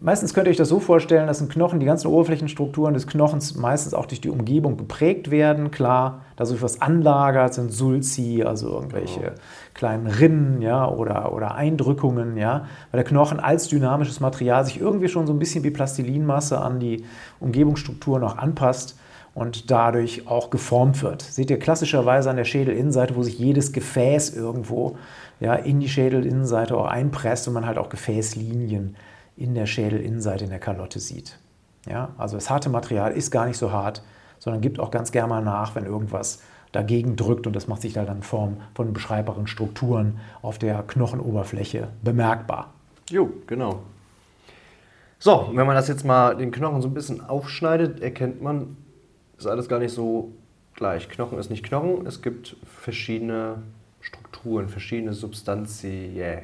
Meistens 0.00 0.32
könnt 0.32 0.46
ihr 0.46 0.52
euch 0.52 0.56
das 0.56 0.68
so 0.68 0.78
vorstellen, 0.78 1.26
dass 1.26 1.40
ein 1.40 1.48
Knochen, 1.48 1.80
die 1.80 1.86
ganzen 1.86 2.06
Oberflächenstrukturen 2.06 2.94
des 2.94 3.08
Knochens 3.08 3.56
meistens 3.56 3.94
auch 3.94 4.06
durch 4.06 4.20
die 4.20 4.30
Umgebung 4.30 4.76
geprägt 4.76 5.32
werden. 5.32 5.72
Klar, 5.72 6.20
da 6.36 6.46
so 6.46 6.54
etwas 6.54 6.80
anlagert, 6.80 7.54
sind 7.54 7.72
Sulci, 7.72 8.44
also 8.44 8.68
irgendwelche 8.68 9.20
genau. 9.20 9.32
kleinen 9.74 10.06
Rinnen 10.06 10.62
ja, 10.62 10.88
oder, 10.88 11.32
oder 11.32 11.56
Eindrückungen, 11.56 12.36
ja, 12.36 12.66
weil 12.92 12.98
der 12.98 13.04
Knochen 13.04 13.40
als 13.40 13.66
dynamisches 13.66 14.20
Material 14.20 14.64
sich 14.64 14.80
irgendwie 14.80 15.08
schon 15.08 15.26
so 15.26 15.32
ein 15.32 15.40
bisschen 15.40 15.64
wie 15.64 15.70
Plastilinmasse 15.70 16.60
an 16.60 16.78
die 16.78 17.04
Umgebungsstrukturen 17.40 18.22
auch 18.22 18.38
anpasst 18.38 18.96
und 19.34 19.68
dadurch 19.68 20.28
auch 20.28 20.50
geformt 20.50 21.02
wird. 21.02 21.22
Seht 21.22 21.50
ihr 21.50 21.58
klassischerweise 21.58 22.30
an 22.30 22.36
der 22.36 22.44
Schädelinnenseite, 22.44 23.16
wo 23.16 23.24
sich 23.24 23.36
jedes 23.36 23.72
Gefäß 23.72 24.36
irgendwo 24.36 24.96
ja, 25.40 25.54
in 25.54 25.80
die 25.80 25.88
Schädelinnenseite 25.88 26.76
auch 26.76 26.86
einpresst 26.86 27.48
und 27.48 27.54
man 27.54 27.66
halt 27.66 27.78
auch 27.78 27.88
Gefäßlinien 27.88 28.94
in 29.38 29.54
der 29.54 29.66
Schädelinnenseite 29.66 30.44
in 30.44 30.50
der 30.50 30.58
Kalotte 30.58 30.98
sieht. 31.00 31.38
Ja, 31.86 32.10
also 32.18 32.36
das 32.36 32.50
harte 32.50 32.68
Material 32.68 33.12
ist 33.12 33.30
gar 33.30 33.46
nicht 33.46 33.56
so 33.56 33.72
hart, 33.72 34.02
sondern 34.38 34.60
gibt 34.60 34.78
auch 34.80 34.90
ganz 34.90 35.12
gerne 35.12 35.28
mal 35.28 35.42
nach, 35.42 35.74
wenn 35.74 35.84
irgendwas 35.84 36.42
dagegen 36.72 37.16
drückt 37.16 37.46
und 37.46 37.56
das 37.56 37.66
macht 37.66 37.82
sich 37.82 37.94
dann 37.94 38.06
in 38.08 38.22
Form 38.22 38.58
von 38.74 38.92
beschreibbaren 38.92 39.46
Strukturen 39.46 40.20
auf 40.42 40.58
der 40.58 40.82
Knochenoberfläche 40.82 41.88
bemerkbar. 42.02 42.72
Jo, 43.08 43.30
genau. 43.46 43.80
So, 45.18 45.50
wenn 45.52 45.66
man 45.66 45.74
das 45.74 45.88
jetzt 45.88 46.04
mal 46.04 46.36
den 46.36 46.50
Knochen 46.50 46.82
so 46.82 46.88
ein 46.88 46.94
bisschen 46.94 47.26
aufschneidet, 47.26 48.00
erkennt 48.00 48.42
man, 48.42 48.76
ist 49.36 49.46
alles 49.46 49.68
gar 49.68 49.78
nicht 49.78 49.92
so 49.92 50.32
gleich. 50.74 51.08
Knochen 51.08 51.38
ist 51.38 51.50
nicht 51.50 51.64
Knochen, 51.64 52.06
es 52.06 52.22
gibt 52.22 52.56
verschiedene 52.64 53.62
Strukturen, 54.00 54.68
verschiedene 54.68 55.14
Substanzien. 55.14 56.42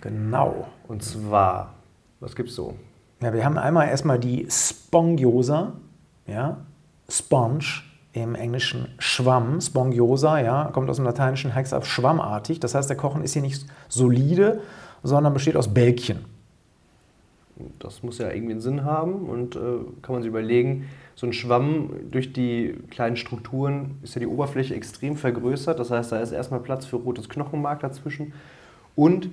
Genau. 0.00 0.68
Und 0.86 1.02
zwar 1.02 1.74
was 2.20 2.36
gibt 2.36 2.50
es 2.50 2.54
so? 2.54 2.74
Ja, 3.22 3.32
wir 3.32 3.44
haben 3.44 3.58
einmal 3.58 3.88
erstmal 3.88 4.18
die 4.18 4.46
Spongiosa, 4.48 5.74
ja, 6.26 6.58
Sponge 7.08 7.64
im 8.12 8.34
Englischen 8.34 8.88
Schwamm, 8.98 9.60
Spongiosa, 9.60 10.40
ja, 10.40 10.70
kommt 10.72 10.88
aus 10.90 10.96
dem 10.96 11.04
Lateinischen 11.04 11.54
heißt 11.54 11.74
ab 11.74 11.86
schwammartig. 11.86 12.60
Das 12.60 12.74
heißt, 12.74 12.88
der 12.88 12.96
Kochen 12.96 13.22
ist 13.22 13.34
hier 13.34 13.42
nicht 13.42 13.66
solide, 13.88 14.60
sondern 15.02 15.32
besteht 15.32 15.56
aus 15.56 15.72
Bälkchen. 15.72 16.24
Das 17.78 18.02
muss 18.02 18.18
ja 18.18 18.30
irgendwie 18.30 18.52
einen 18.52 18.60
Sinn 18.60 18.84
haben 18.84 19.28
und 19.28 19.54
äh, 19.54 19.58
kann 20.00 20.14
man 20.14 20.22
sich 20.22 20.30
überlegen, 20.30 20.88
so 21.14 21.26
ein 21.26 21.34
Schwamm 21.34 21.90
durch 22.10 22.32
die 22.32 22.74
kleinen 22.90 23.16
Strukturen 23.16 23.98
ist 24.02 24.14
ja 24.14 24.20
die 24.20 24.26
Oberfläche 24.26 24.74
extrem 24.74 25.16
vergrößert. 25.16 25.78
Das 25.78 25.90
heißt, 25.90 26.12
da 26.12 26.20
ist 26.20 26.32
erstmal 26.32 26.60
Platz 26.60 26.86
für 26.86 26.96
rotes 26.96 27.28
Knochenmark 27.28 27.80
dazwischen. 27.80 28.32
Und 28.96 29.28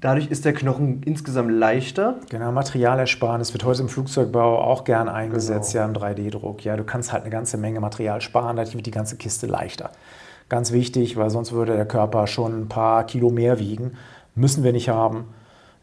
Dadurch 0.00 0.30
ist 0.30 0.46
der 0.46 0.54
Knochen 0.54 1.02
insgesamt 1.04 1.50
leichter. 1.50 2.16
Genau, 2.30 2.52
Materialersparnis 2.52 3.52
wird 3.52 3.64
heute 3.64 3.82
im 3.82 3.88
Flugzeugbau 3.90 4.58
auch 4.58 4.84
gern 4.84 5.10
eingesetzt, 5.10 5.72
genau. 5.72 5.84
ja, 5.84 5.90
im 5.90 5.94
3D-Druck. 5.94 6.64
Ja, 6.64 6.76
du 6.78 6.84
kannst 6.84 7.12
halt 7.12 7.22
eine 7.22 7.30
ganze 7.30 7.58
Menge 7.58 7.80
Material 7.80 8.22
sparen, 8.22 8.56
dadurch 8.56 8.74
wird 8.74 8.86
die 8.86 8.92
ganze 8.92 9.16
Kiste 9.16 9.46
leichter. 9.46 9.90
Ganz 10.48 10.72
wichtig, 10.72 11.18
weil 11.18 11.28
sonst 11.28 11.52
würde 11.52 11.76
der 11.76 11.84
Körper 11.84 12.26
schon 12.26 12.62
ein 12.62 12.68
paar 12.68 13.04
Kilo 13.04 13.30
mehr 13.30 13.58
wiegen. 13.58 13.92
Müssen 14.34 14.64
wir 14.64 14.72
nicht 14.72 14.88
haben. 14.88 15.26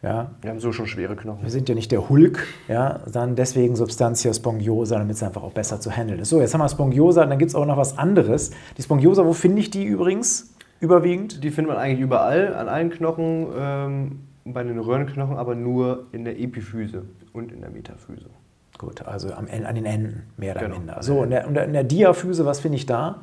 Ja. 0.02 0.32
Wir 0.42 0.50
haben 0.50 0.60
so 0.60 0.72
schon 0.72 0.86
schwere 0.86 1.14
Knochen. 1.14 1.42
Wir 1.42 1.50
sind 1.50 1.68
ja 1.68 1.74
nicht 1.74 1.90
der 1.90 2.08
Hulk, 2.08 2.46
ja, 2.68 3.00
dann 3.12 3.34
deswegen 3.36 3.76
Substantia 3.76 4.32
spongiosa, 4.32 4.98
damit 4.98 5.16
es 5.16 5.22
einfach 5.22 5.42
auch 5.42 5.52
besser 5.52 5.80
zu 5.80 5.90
handeln 5.90 6.20
ist. 6.20 6.28
So, 6.28 6.40
jetzt 6.40 6.54
haben 6.54 6.60
wir 6.60 6.68
Spongiosa, 6.68 7.24
dann 7.24 7.38
gibt 7.38 7.50
es 7.50 7.54
auch 7.54 7.66
noch 7.66 7.76
was 7.76 7.98
anderes. 7.98 8.50
Die 8.76 8.82
Spongiosa, 8.82 9.24
wo 9.24 9.32
finde 9.32 9.60
ich 9.60 9.70
die 9.70 9.84
übrigens? 9.84 10.54
Überwiegend? 10.80 11.42
Die 11.42 11.50
findet 11.50 11.74
man 11.74 11.82
eigentlich 11.82 12.00
überall, 12.00 12.54
an 12.54 12.68
allen 12.68 12.90
Knochen, 12.90 13.46
ähm, 13.56 14.20
bei 14.44 14.62
den 14.62 14.78
Röhrenknochen, 14.78 15.36
aber 15.36 15.54
nur 15.54 16.06
in 16.12 16.24
der 16.24 16.38
Epiphyse 16.38 17.04
und 17.32 17.52
in 17.52 17.60
der 17.60 17.70
Metaphyse. 17.70 18.30
Gut, 18.78 19.02
also 19.02 19.32
am, 19.32 19.46
an 19.48 19.74
den 19.74 19.84
Enden 19.84 20.22
mehr 20.36 20.52
oder 20.52 20.66
genau. 20.66 20.78
minder. 20.78 21.02
So, 21.02 21.24
in 21.24 21.30
der, 21.30 21.44
in 21.46 21.72
der 21.72 21.84
Diaphyse, 21.84 22.46
was 22.46 22.60
finde 22.60 22.76
ich 22.76 22.86
da? 22.86 23.22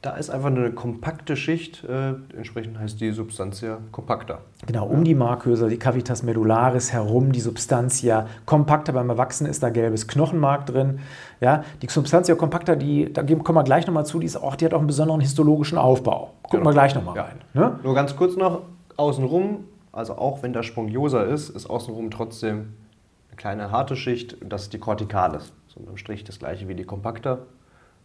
Da 0.00 0.12
ist 0.12 0.30
einfach 0.30 0.50
eine 0.50 0.70
kompakte 0.70 1.34
Schicht, 1.36 1.82
äh, 1.82 2.10
entsprechend 2.36 2.78
heißt 2.78 3.00
die 3.00 3.10
Substantia 3.10 3.78
compacta. 3.90 4.38
Genau, 4.64 4.86
um 4.86 5.02
die 5.02 5.16
Markhöser, 5.16 5.68
die 5.68 5.76
Cavitas 5.76 6.22
medullaris 6.22 6.92
herum, 6.92 7.32
die 7.32 7.40
Substantia 7.40 8.28
compacta. 8.46 8.92
Beim 8.92 9.10
Erwachsenen 9.10 9.50
ist 9.50 9.60
da 9.60 9.70
gelbes 9.70 10.06
Knochenmark 10.06 10.66
drin. 10.66 11.00
Ja, 11.40 11.64
die 11.82 11.88
Substantia 11.88 12.36
compacta, 12.36 12.76
die, 12.76 13.12
da 13.12 13.24
kommen 13.24 13.58
wir 13.58 13.64
gleich 13.64 13.88
nochmal 13.88 14.06
zu, 14.06 14.20
die, 14.20 14.26
ist 14.26 14.36
auch, 14.36 14.54
die 14.54 14.66
hat 14.66 14.72
auch 14.72 14.78
einen 14.78 14.86
besonderen 14.86 15.20
histologischen 15.20 15.78
Aufbau. 15.78 16.34
Gucken 16.42 16.60
genau. 16.60 16.70
wir 16.70 16.74
gleich 16.74 16.94
nochmal 16.94 17.16
ja. 17.16 17.22
rein. 17.22 17.38
Ne? 17.52 17.80
Nur 17.82 17.94
ganz 17.96 18.14
kurz 18.14 18.36
noch, 18.36 18.62
außenrum, 18.96 19.64
also 19.90 20.16
auch 20.16 20.44
wenn 20.44 20.52
da 20.52 20.62
Spongiosa 20.62 21.24
ist, 21.24 21.48
ist 21.48 21.68
außenrum 21.68 22.12
trotzdem 22.12 22.74
eine 23.30 23.36
kleine 23.36 23.70
harte 23.72 23.96
Schicht, 23.96 24.36
das 24.48 24.62
ist 24.62 24.72
die 24.72 24.78
Corticalis. 24.78 25.52
So 25.66 25.80
unterm 25.80 25.96
Strich 25.96 26.22
das 26.22 26.38
gleiche 26.38 26.68
wie 26.68 26.76
die 26.76 26.84
Compacta. 26.84 27.40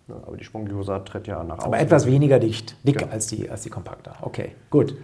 Ne, 0.08 0.16
aber 0.26 0.36
die 0.36 0.44
Spongiosa 0.44 1.00
tritt 1.00 1.28
ja 1.28 1.44
nach 1.44 1.60
außen. 1.60 1.68
Aber 1.68 1.80
etwas 1.80 2.06
weniger 2.06 2.40
dicht, 2.40 2.76
dick 2.84 3.02
ja. 3.02 3.08
als, 3.08 3.28
die, 3.28 3.50
als 3.50 3.62
die 3.62 3.70
Compacta. 3.70 4.16
Okay, 4.22 4.56
gut. 4.70 4.96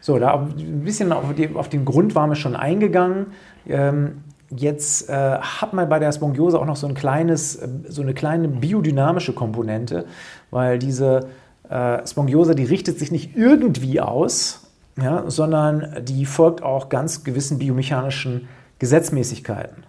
So, 0.00 0.18
da 0.18 0.34
ein 0.34 0.82
bisschen 0.82 1.12
auf, 1.12 1.34
die, 1.34 1.54
auf 1.54 1.68
den 1.68 1.84
Grund 1.84 2.14
waren 2.14 2.30
wir 2.30 2.36
schon 2.36 2.56
eingegangen. 2.56 3.26
Ähm, 3.68 4.22
jetzt 4.48 5.10
äh, 5.10 5.12
hat 5.12 5.74
man 5.74 5.88
bei 5.90 5.98
der 5.98 6.10
Spongiosa 6.12 6.58
auch 6.58 6.64
noch 6.64 6.76
so, 6.76 6.86
ein 6.86 6.94
kleines, 6.94 7.56
äh, 7.56 7.68
so 7.88 8.00
eine 8.00 8.14
kleine 8.14 8.48
biodynamische 8.48 9.34
Komponente, 9.34 10.06
weil 10.50 10.78
diese 10.78 11.28
äh, 11.68 12.06
Spongiosa, 12.06 12.54
die 12.54 12.64
richtet 12.64 12.98
sich 12.98 13.12
nicht 13.12 13.36
irgendwie 13.36 14.00
aus, 14.00 14.70
ja, 14.96 15.24
sondern 15.30 16.02
die 16.02 16.24
folgt 16.24 16.62
auch 16.62 16.88
ganz 16.88 17.22
gewissen 17.22 17.58
biomechanischen 17.58 18.48
Gesetzmäßigkeiten. 18.78 19.84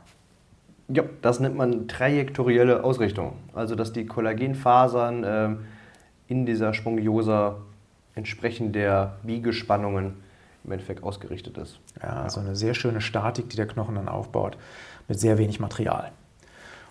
Ja, 0.93 1.03
das 1.21 1.39
nennt 1.39 1.55
man 1.55 1.87
trajektorielle 1.87 2.83
Ausrichtung. 2.83 3.33
Also, 3.53 3.75
dass 3.75 3.93
die 3.93 4.05
Kollagenfasern 4.05 5.23
äh, 5.23 5.49
in 6.27 6.45
dieser 6.45 6.73
Spongiosa 6.73 7.57
entsprechend 8.15 8.75
der 8.75 9.17
Biegespannungen 9.23 10.15
im 10.63 10.71
Endeffekt 10.71 11.03
ausgerichtet 11.03 11.57
ist. 11.57 11.79
Ja, 12.01 12.23
also 12.23 12.39
eine 12.39 12.55
sehr 12.55 12.73
schöne 12.73 13.01
Statik, 13.01 13.49
die 13.49 13.55
der 13.55 13.67
Knochen 13.67 13.95
dann 13.95 14.07
aufbaut, 14.07 14.57
mit 15.07 15.19
sehr 15.19 15.37
wenig 15.37 15.59
Material. 15.59 16.11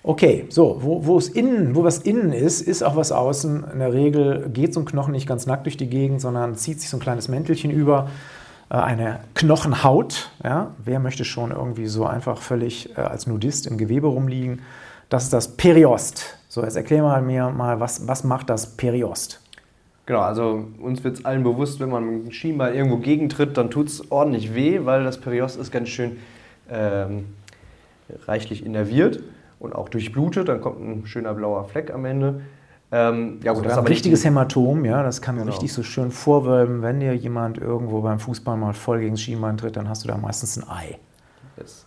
Okay, 0.02 0.46
so, 0.48 0.78
wo, 0.80 1.04
wo 1.04 1.18
es 1.18 1.28
innen, 1.28 1.74
wo 1.76 1.84
was 1.84 1.98
innen 1.98 2.32
ist, 2.32 2.62
ist 2.62 2.82
auch 2.82 2.96
was 2.96 3.12
außen. 3.12 3.64
In 3.72 3.78
der 3.80 3.92
Regel 3.92 4.48
geht 4.48 4.72
so 4.72 4.80
ein 4.80 4.86
Knochen 4.86 5.12
nicht 5.12 5.26
ganz 5.26 5.46
nackt 5.46 5.66
durch 5.66 5.76
die 5.76 5.90
Gegend, 5.90 6.22
sondern 6.22 6.54
zieht 6.54 6.80
sich 6.80 6.88
so 6.88 6.96
ein 6.96 7.00
kleines 7.00 7.28
Mäntelchen 7.28 7.70
über 7.70 8.08
eine 8.70 9.20
Knochenhaut. 9.34 10.30
Ja? 10.42 10.74
Wer 10.82 11.00
möchte 11.00 11.24
schon 11.24 11.50
irgendwie 11.50 11.86
so 11.86 12.06
einfach 12.06 12.40
völlig 12.40 12.96
äh, 12.96 13.00
als 13.00 13.26
Nudist 13.26 13.66
im 13.66 13.76
Gewebe 13.76 14.06
rumliegen? 14.06 14.62
Das 15.08 15.24
ist 15.24 15.32
das 15.32 15.56
Periost. 15.56 16.38
So, 16.48 16.62
jetzt 16.62 16.76
erklär 16.76 17.02
mal 17.02 17.20
mir 17.20 17.50
mal, 17.50 17.80
was, 17.80 18.06
was 18.06 18.24
macht 18.24 18.48
das 18.48 18.76
Periost? 18.76 19.40
Genau, 20.06 20.20
also 20.20 20.66
uns 20.80 21.04
wird 21.04 21.18
es 21.18 21.24
allen 21.24 21.42
bewusst, 21.42 21.78
wenn 21.78 21.90
man 21.90 22.04
mit 22.04 22.24
dem 22.26 22.32
Schienbein 22.32 22.74
irgendwo 22.74 22.96
gegentritt, 22.96 23.56
dann 23.56 23.70
tut 23.70 23.88
es 23.88 24.10
ordentlich 24.10 24.54
weh, 24.54 24.80
weil 24.84 25.04
das 25.04 25.20
Periost 25.20 25.58
ist 25.58 25.70
ganz 25.70 25.88
schön 25.88 26.18
ähm, 26.68 27.26
reichlich 28.26 28.64
innerviert 28.64 29.20
und 29.58 29.74
auch 29.74 29.88
durchblutet. 29.88 30.48
Dann 30.48 30.60
kommt 30.60 30.80
ein 30.80 31.06
schöner 31.06 31.34
blauer 31.34 31.64
Fleck 31.64 31.92
am 31.92 32.04
Ende. 32.04 32.40
Ähm, 32.92 33.38
ja, 33.44 33.52
gut, 33.52 33.58
also 33.58 33.62
das 33.62 33.72
ist 33.72 33.78
ein 33.78 33.86
richtiges 33.86 34.24
Hämatom, 34.24 34.84
ja, 34.84 35.02
das 35.02 35.22
kann 35.22 35.36
genau. 35.36 35.46
richtig 35.46 35.72
so 35.72 35.82
schön 35.82 36.10
vorwölben. 36.10 36.82
Wenn 36.82 36.98
dir 36.98 37.14
jemand 37.14 37.58
irgendwo 37.58 38.00
beim 38.00 38.18
Fußball 38.18 38.56
mal 38.56 38.72
voll 38.72 39.00
gegen 39.00 39.12
das 39.12 39.20
Schienbein 39.20 39.56
tritt, 39.56 39.76
dann 39.76 39.88
hast 39.88 40.04
du 40.04 40.08
da 40.08 40.16
meistens 40.16 40.58
ein 40.58 40.68
Ei. 40.68 40.98
Das, 41.56 41.86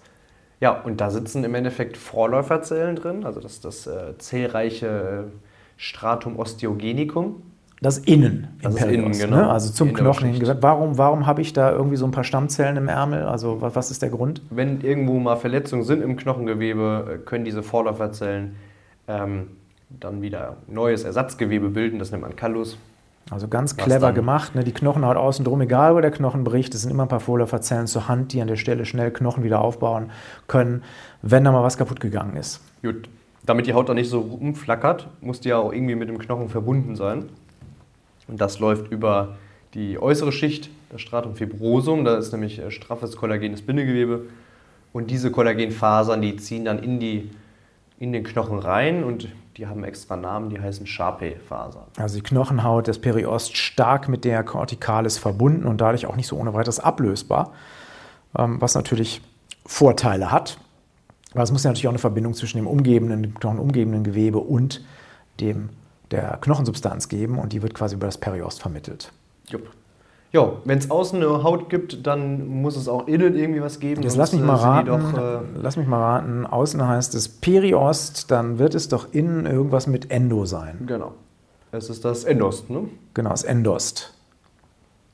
ja, 0.61 0.71
und 0.71 1.01
da 1.01 1.09
sitzen 1.09 1.43
im 1.43 1.55
Endeffekt 1.55 1.97
Vorläuferzellen 1.97 2.95
drin, 2.95 3.25
also 3.25 3.41
das, 3.41 3.59
das 3.59 3.85
äh, 3.85 4.17
zellreiche 4.17 5.25
Stratum 5.75 6.39
osteogenicum. 6.39 7.41
Das 7.81 7.97
Innen 7.97 8.47
das 8.61 8.75
ist 8.75 8.85
innen, 8.85 9.11
genau. 9.11 9.35
Ne? 9.35 9.49
Also 9.49 9.73
zum 9.73 9.93
Knochen 9.93 10.31
hin 10.31 10.55
Warum, 10.61 10.97
warum 10.97 11.27
habe 11.27 11.41
ich 11.41 11.51
da 11.51 11.69
irgendwie 11.69 11.97
so 11.97 12.05
ein 12.05 12.11
paar 12.11 12.23
Stammzellen 12.23 12.77
im 12.77 12.87
Ärmel? 12.87 13.23
Also 13.23 13.59
was, 13.59 13.75
was 13.75 13.91
ist 13.91 14.01
der 14.01 14.09
Grund? 14.09 14.41
Wenn 14.51 14.79
irgendwo 14.79 15.19
mal 15.19 15.35
Verletzungen 15.35 15.83
sind 15.83 16.01
im 16.01 16.15
Knochengewebe, 16.15 17.15
äh, 17.15 17.17
können 17.17 17.43
diese 17.43 17.61
Vorläuferzellen 17.61 18.55
ähm, 19.09 19.47
dann 19.99 20.21
wieder 20.21 20.57
neues 20.67 21.03
Ersatzgewebe 21.03 21.69
bilden, 21.69 21.99
das 21.99 22.11
nennt 22.11 22.23
man 22.23 22.35
Callus. 22.35 22.77
Also 23.29 23.47
ganz 23.47 23.77
clever 23.77 24.11
gemacht, 24.11 24.53
ne? 24.53 24.63
die 24.63 24.73
Knochenhaut 24.73 25.15
außen 25.15 25.45
drum, 25.45 25.61
egal 25.61 25.95
wo 25.95 26.01
der 26.01 26.11
Knochen 26.11 26.43
bricht, 26.43 26.75
es 26.75 26.81
sind 26.81 26.91
immer 26.91 27.03
ein 27.03 27.09
paar 27.09 27.21
Vorläuferzellen 27.21 27.87
zur 27.87 28.09
Hand, 28.09 28.33
die 28.33 28.41
an 28.41 28.47
der 28.47 28.57
Stelle 28.57 28.85
schnell 28.85 29.11
Knochen 29.11 29.43
wieder 29.43 29.61
aufbauen 29.61 30.11
können, 30.47 30.83
wenn 31.21 31.43
da 31.43 31.51
mal 31.51 31.63
was 31.63 31.77
kaputt 31.77 32.01
gegangen 32.01 32.35
ist. 32.35 32.59
Gut, 32.81 33.07
damit 33.45 33.65
die 33.65 33.73
Haut 33.73 33.87
dann 33.87 33.95
nicht 33.95 34.09
so 34.09 34.19
rumflackert, 34.19 35.07
muss 35.21 35.39
die 35.39 35.49
ja 35.49 35.57
auch 35.57 35.71
irgendwie 35.71 35.95
mit 35.95 36.09
dem 36.09 36.17
Knochen 36.17 36.49
verbunden 36.49 36.95
sein. 36.97 37.29
Und 38.27 38.41
das 38.41 38.59
läuft 38.59 38.91
über 38.91 39.35
die 39.73 39.97
äußere 39.97 40.31
Schicht, 40.31 40.69
das 40.89 41.01
Stratum 41.01 41.35
fibrosum, 41.35 42.05
da 42.05 42.17
ist 42.17 42.31
nämlich 42.31 42.59
äh, 42.59 42.71
straffes 42.71 43.15
kollagenes 43.15 43.61
Bindegewebe. 43.61 44.25
Und 44.91 45.09
diese 45.09 45.31
Kollagenfasern, 45.31 46.21
die 46.21 46.35
ziehen 46.35 46.65
dann 46.65 46.79
in, 46.79 46.99
die, 46.99 47.31
in 47.99 48.13
den 48.13 48.23
Knochen 48.23 48.59
rein 48.59 49.03
und 49.03 49.29
die 49.57 49.67
haben 49.67 49.83
extra 49.83 50.15
Namen, 50.15 50.49
die 50.49 50.59
heißen 50.59 50.87
Sharpe-Fasern. 50.87 51.83
Also 51.97 52.15
die 52.15 52.23
Knochenhaut 52.23 52.87
des 52.87 52.99
Periost 52.99 53.55
stark 53.55 54.09
mit 54.09 54.25
der 54.25 54.43
Corticalis 54.43 55.17
verbunden 55.17 55.65
und 55.65 55.79
dadurch 55.79 56.05
auch 56.05 56.15
nicht 56.15 56.27
so 56.27 56.37
ohne 56.37 56.53
weiteres 56.53 56.79
ablösbar, 56.79 57.53
ähm, 58.37 58.59
was 58.59 58.75
natürlich 58.75 59.21
Vorteile 59.65 60.31
hat. 60.31 60.57
Aber 61.33 61.43
es 61.43 61.51
muss 61.51 61.63
ja 61.63 61.69
natürlich 61.69 61.87
auch 61.87 61.91
eine 61.91 61.99
Verbindung 61.99 62.33
zwischen 62.33 62.57
dem 62.57 62.67
umgebenden, 62.67 63.33
knochenumgebenden 63.35 64.03
Gewebe 64.03 64.39
und 64.39 64.83
dem, 65.39 65.69
der 66.11 66.37
Knochensubstanz 66.41 67.07
geben 67.07 67.39
und 67.39 67.53
die 67.53 67.61
wird 67.61 67.73
quasi 67.73 67.95
über 67.95 68.05
das 68.05 68.17
Periost 68.17 68.61
vermittelt. 68.61 69.11
Jupp. 69.49 69.69
Ja, 70.33 70.53
wenn 70.65 70.79
es 70.79 70.89
außen 70.89 71.21
eine 71.21 71.43
Haut 71.43 71.69
gibt, 71.69 72.07
dann 72.07 72.47
muss 72.47 72.75
es 72.75 72.87
auch 72.87 73.07
innen 73.07 73.35
irgendwie 73.35 73.61
was 73.61 73.79
geben. 73.79 74.01
Jetzt 74.01 74.17
lass 74.17 74.33
mich 74.33 74.41
mal 74.41 74.55
raten. 74.55 74.87
Doch, 74.87 75.13
äh 75.13 75.41
lass 75.61 75.77
mich 75.77 75.85
mal 75.85 76.01
raten. 76.01 76.47
Außen 76.47 76.85
heißt 76.85 77.13
es 77.13 77.29
Periost, 77.29 78.31
dann 78.31 78.57
wird 78.57 78.73
es 78.73 78.87
doch 78.87 79.13
innen 79.13 79.45
irgendwas 79.45 79.85
mit 79.85 80.09
Endo 80.09 80.45
sein. 80.45 80.85
Genau. 80.87 81.13
Es 81.71 81.87
ist 81.89 82.03
das 82.03 82.23
Endost, 82.23 82.69
ne? 82.71 82.89
Genau, 83.13 83.29
das 83.29 83.43
Endost. 83.43 84.15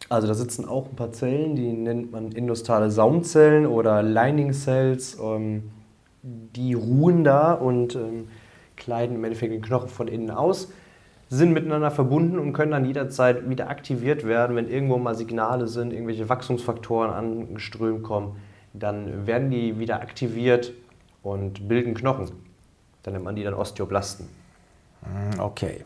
Also 0.07 0.25
da 0.25 0.33
sitzen 0.33 0.65
auch 0.65 0.87
ein 0.87 0.95
paar 0.95 1.11
Zellen, 1.11 1.57
die 1.57 1.73
nennt 1.73 2.13
man 2.13 2.31
endostale 2.31 2.89
Saumzellen 2.89 3.65
oder 3.65 4.01
Lining 4.01 4.53
Cells. 4.53 5.17
Ähm, 5.21 5.63
die 6.23 6.73
ruhen 6.73 7.25
da 7.25 7.53
und 7.53 7.95
ähm, 7.95 8.29
kleiden 8.77 9.17
im 9.17 9.23
Endeffekt 9.25 9.51
den 9.51 9.61
Knochen 9.61 9.89
von 9.89 10.07
innen 10.07 10.31
aus 10.31 10.69
sind 11.29 11.53
miteinander 11.53 11.91
verbunden 11.91 12.39
und 12.39 12.53
können 12.53 12.71
dann 12.71 12.85
jederzeit 12.85 13.49
wieder 13.49 13.69
aktiviert 13.69 14.25
werden, 14.25 14.55
wenn 14.55 14.67
irgendwo 14.67 14.97
mal 14.97 15.15
Signale 15.15 15.67
sind, 15.67 15.93
irgendwelche 15.93 16.27
Wachstumsfaktoren 16.27 17.11
angeströmt 17.11 18.03
kommen, 18.03 18.37
dann 18.73 19.27
werden 19.27 19.51
die 19.51 19.77
wieder 19.79 20.01
aktiviert 20.01 20.73
und 21.21 21.67
bilden 21.67 21.93
Knochen. 21.93 22.31
Dann 23.03 23.13
nennt 23.13 23.25
man 23.25 23.35
die 23.35 23.43
dann 23.43 23.53
Osteoblasten. 23.53 24.27
Hm, 25.03 25.39
okay. 25.39 25.83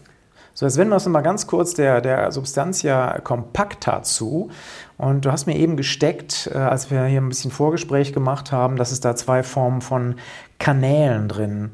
So, 0.55 0.67
jetzt 0.67 0.77
wenden 0.77 0.91
wir 0.91 0.95
uns 0.95 1.07
mal 1.07 1.21
ganz 1.21 1.47
kurz 1.47 1.73
der, 1.73 1.99
der 1.99 2.31
Substantia 2.31 3.19
compacta 3.19 4.03
zu. 4.03 4.51
Und 4.97 5.25
du 5.25 5.31
hast 5.31 5.47
mir 5.47 5.57
eben 5.57 5.77
gesteckt, 5.77 6.49
äh, 6.53 6.57
als 6.57 6.91
wir 6.91 7.05
hier 7.05 7.21
ein 7.21 7.29
bisschen 7.29 7.51
Vorgespräch 7.51 8.13
gemacht 8.13 8.51
haben, 8.51 8.75
dass 8.75 8.91
es 8.91 8.99
da 8.99 9.15
zwei 9.15 9.41
Formen 9.41 9.81
von 9.81 10.15
Kanälen 10.59 11.27
drin 11.27 11.71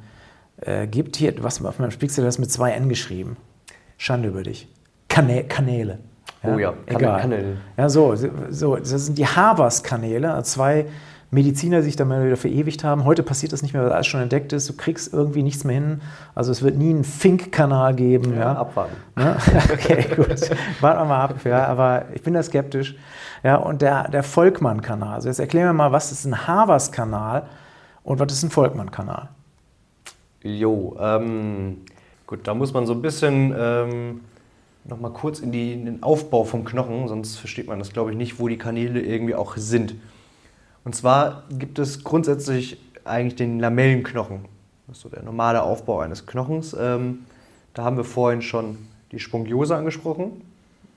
äh, 0.61 0.87
gibt. 0.87 1.17
Hier, 1.17 1.33
was 1.43 1.63
auf 1.63 1.77
meinem 1.79 1.91
Spiegel 1.91 2.23
das 2.23 2.39
mit 2.39 2.51
zwei 2.51 2.71
N 2.71 2.87
geschrieben. 2.87 3.35
Schande 3.99 4.29
über 4.29 4.43
dich. 4.43 4.67
Kanä 5.09 5.43
Kanäle. 5.43 5.99
Ja? 6.41 6.55
Oh 6.55 6.57
ja, 6.57 6.73
egal. 6.85 7.19
Kanäle. 7.19 7.57
Ja, 7.77 7.89
so, 7.89 8.15
so, 8.15 8.77
das 8.77 8.89
sind 8.89 9.17
die 9.17 9.27
Havas-Kanäle, 9.27 10.41
zwei 10.43 10.85
Mediziner, 11.31 11.79
die 11.79 11.83
sich 11.83 11.97
da 11.97 12.05
mal 12.05 12.25
wieder 12.25 12.37
verewigt 12.37 12.85
haben. 12.85 13.03
Heute 13.03 13.23
passiert 13.23 13.51
das 13.51 13.61
nicht 13.61 13.73
mehr, 13.73 13.83
weil 13.83 13.91
alles 13.91 14.07
schon 14.07 14.21
entdeckt 14.21 14.53
ist. 14.53 14.69
Du 14.69 14.73
kriegst 14.73 15.13
irgendwie 15.13 15.43
nichts 15.43 15.65
mehr 15.65 15.75
hin. 15.75 16.01
Also 16.33 16.51
es 16.53 16.63
wird 16.63 16.77
nie 16.77 16.91
einen 16.91 17.03
Fink-Kanal 17.03 17.93
geben. 17.93 18.35
Ja, 18.35 18.39
ja. 18.39 18.55
abwarten. 18.55 18.95
Ja? 19.17 19.35
Okay, 19.73 20.05
gut. 20.15 20.49
Warten 20.79 21.01
wir 21.01 21.05
mal 21.05 21.23
ab. 21.25 21.35
Ja, 21.43 21.65
aber 21.67 22.05
ich 22.13 22.23
bin 22.23 22.33
da 22.33 22.41
skeptisch. 22.41 22.95
Ja, 23.43 23.57
und 23.57 23.81
der, 23.81 24.07
der 24.09 24.23
Volkmann-Kanal. 24.23 25.15
Also 25.15 25.27
jetzt 25.27 25.39
erklären 25.39 25.67
wir 25.67 25.73
mal, 25.73 25.91
was 25.91 26.13
ist 26.13 26.25
ein 26.25 26.47
Havas-Kanal 26.47 27.47
und 28.03 28.19
was 28.19 28.31
ist 28.31 28.43
ein 28.43 28.49
Volkmann-Kanal? 28.49 29.27
Jo, 30.41 30.95
ähm, 30.99 31.81
Gut, 32.29 32.41
da 32.43 32.53
muss 32.53 32.73
man 32.73 32.85
so 32.85 32.93
ein 32.93 33.01
bisschen 33.01 33.55
ähm, 33.57 34.21
nochmal 34.83 35.11
kurz 35.11 35.39
in, 35.39 35.51
die, 35.51 35.73
in, 35.73 35.85
den 35.85 36.03
Aufbau 36.03 36.43
vom 36.43 36.63
Knochen, 36.63 37.07
sonst 37.07 37.37
versteht 37.37 37.65
man 37.65 37.79
das, 37.79 37.91
glaube 37.91 38.11
ich, 38.11 38.17
nicht, 38.17 38.39
wo 38.39 38.47
die 38.47 38.59
Kanäle 38.59 39.01
irgendwie 39.01 39.33
auch 39.33 39.57
sind. 39.57 39.95
Und 40.83 40.93
zwar 40.93 41.45
gibt 41.49 41.79
es 41.79 42.03
grundsätzlich 42.03 42.79
eigentlich 43.03 43.35
den 43.35 43.59
Lamellenknochen. 43.59 44.45
Das 44.85 44.97
ist 44.97 45.01
so 45.01 45.09
der 45.09 45.23
normale 45.23 45.63
Aufbau 45.63 46.01
eines 46.01 46.27
Knochens. 46.27 46.77
Ähm, 46.79 47.25
da 47.73 47.83
haben 47.83 47.97
wir 47.97 48.03
vorhin 48.03 48.43
schon 48.43 48.77
die 49.11 49.17
Spongiose 49.17 49.75
angesprochen, 49.75 50.43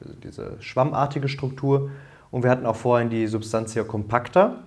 also 0.02 0.12
diese 0.22 0.58
schwammartige 0.60 1.30
Struktur. 1.30 1.92
Und 2.30 2.42
wir 2.42 2.50
hatten 2.50 2.66
auch 2.66 2.76
vorhin 2.76 3.08
die 3.08 3.26
Substantia 3.26 3.84
compacta. 3.84 4.58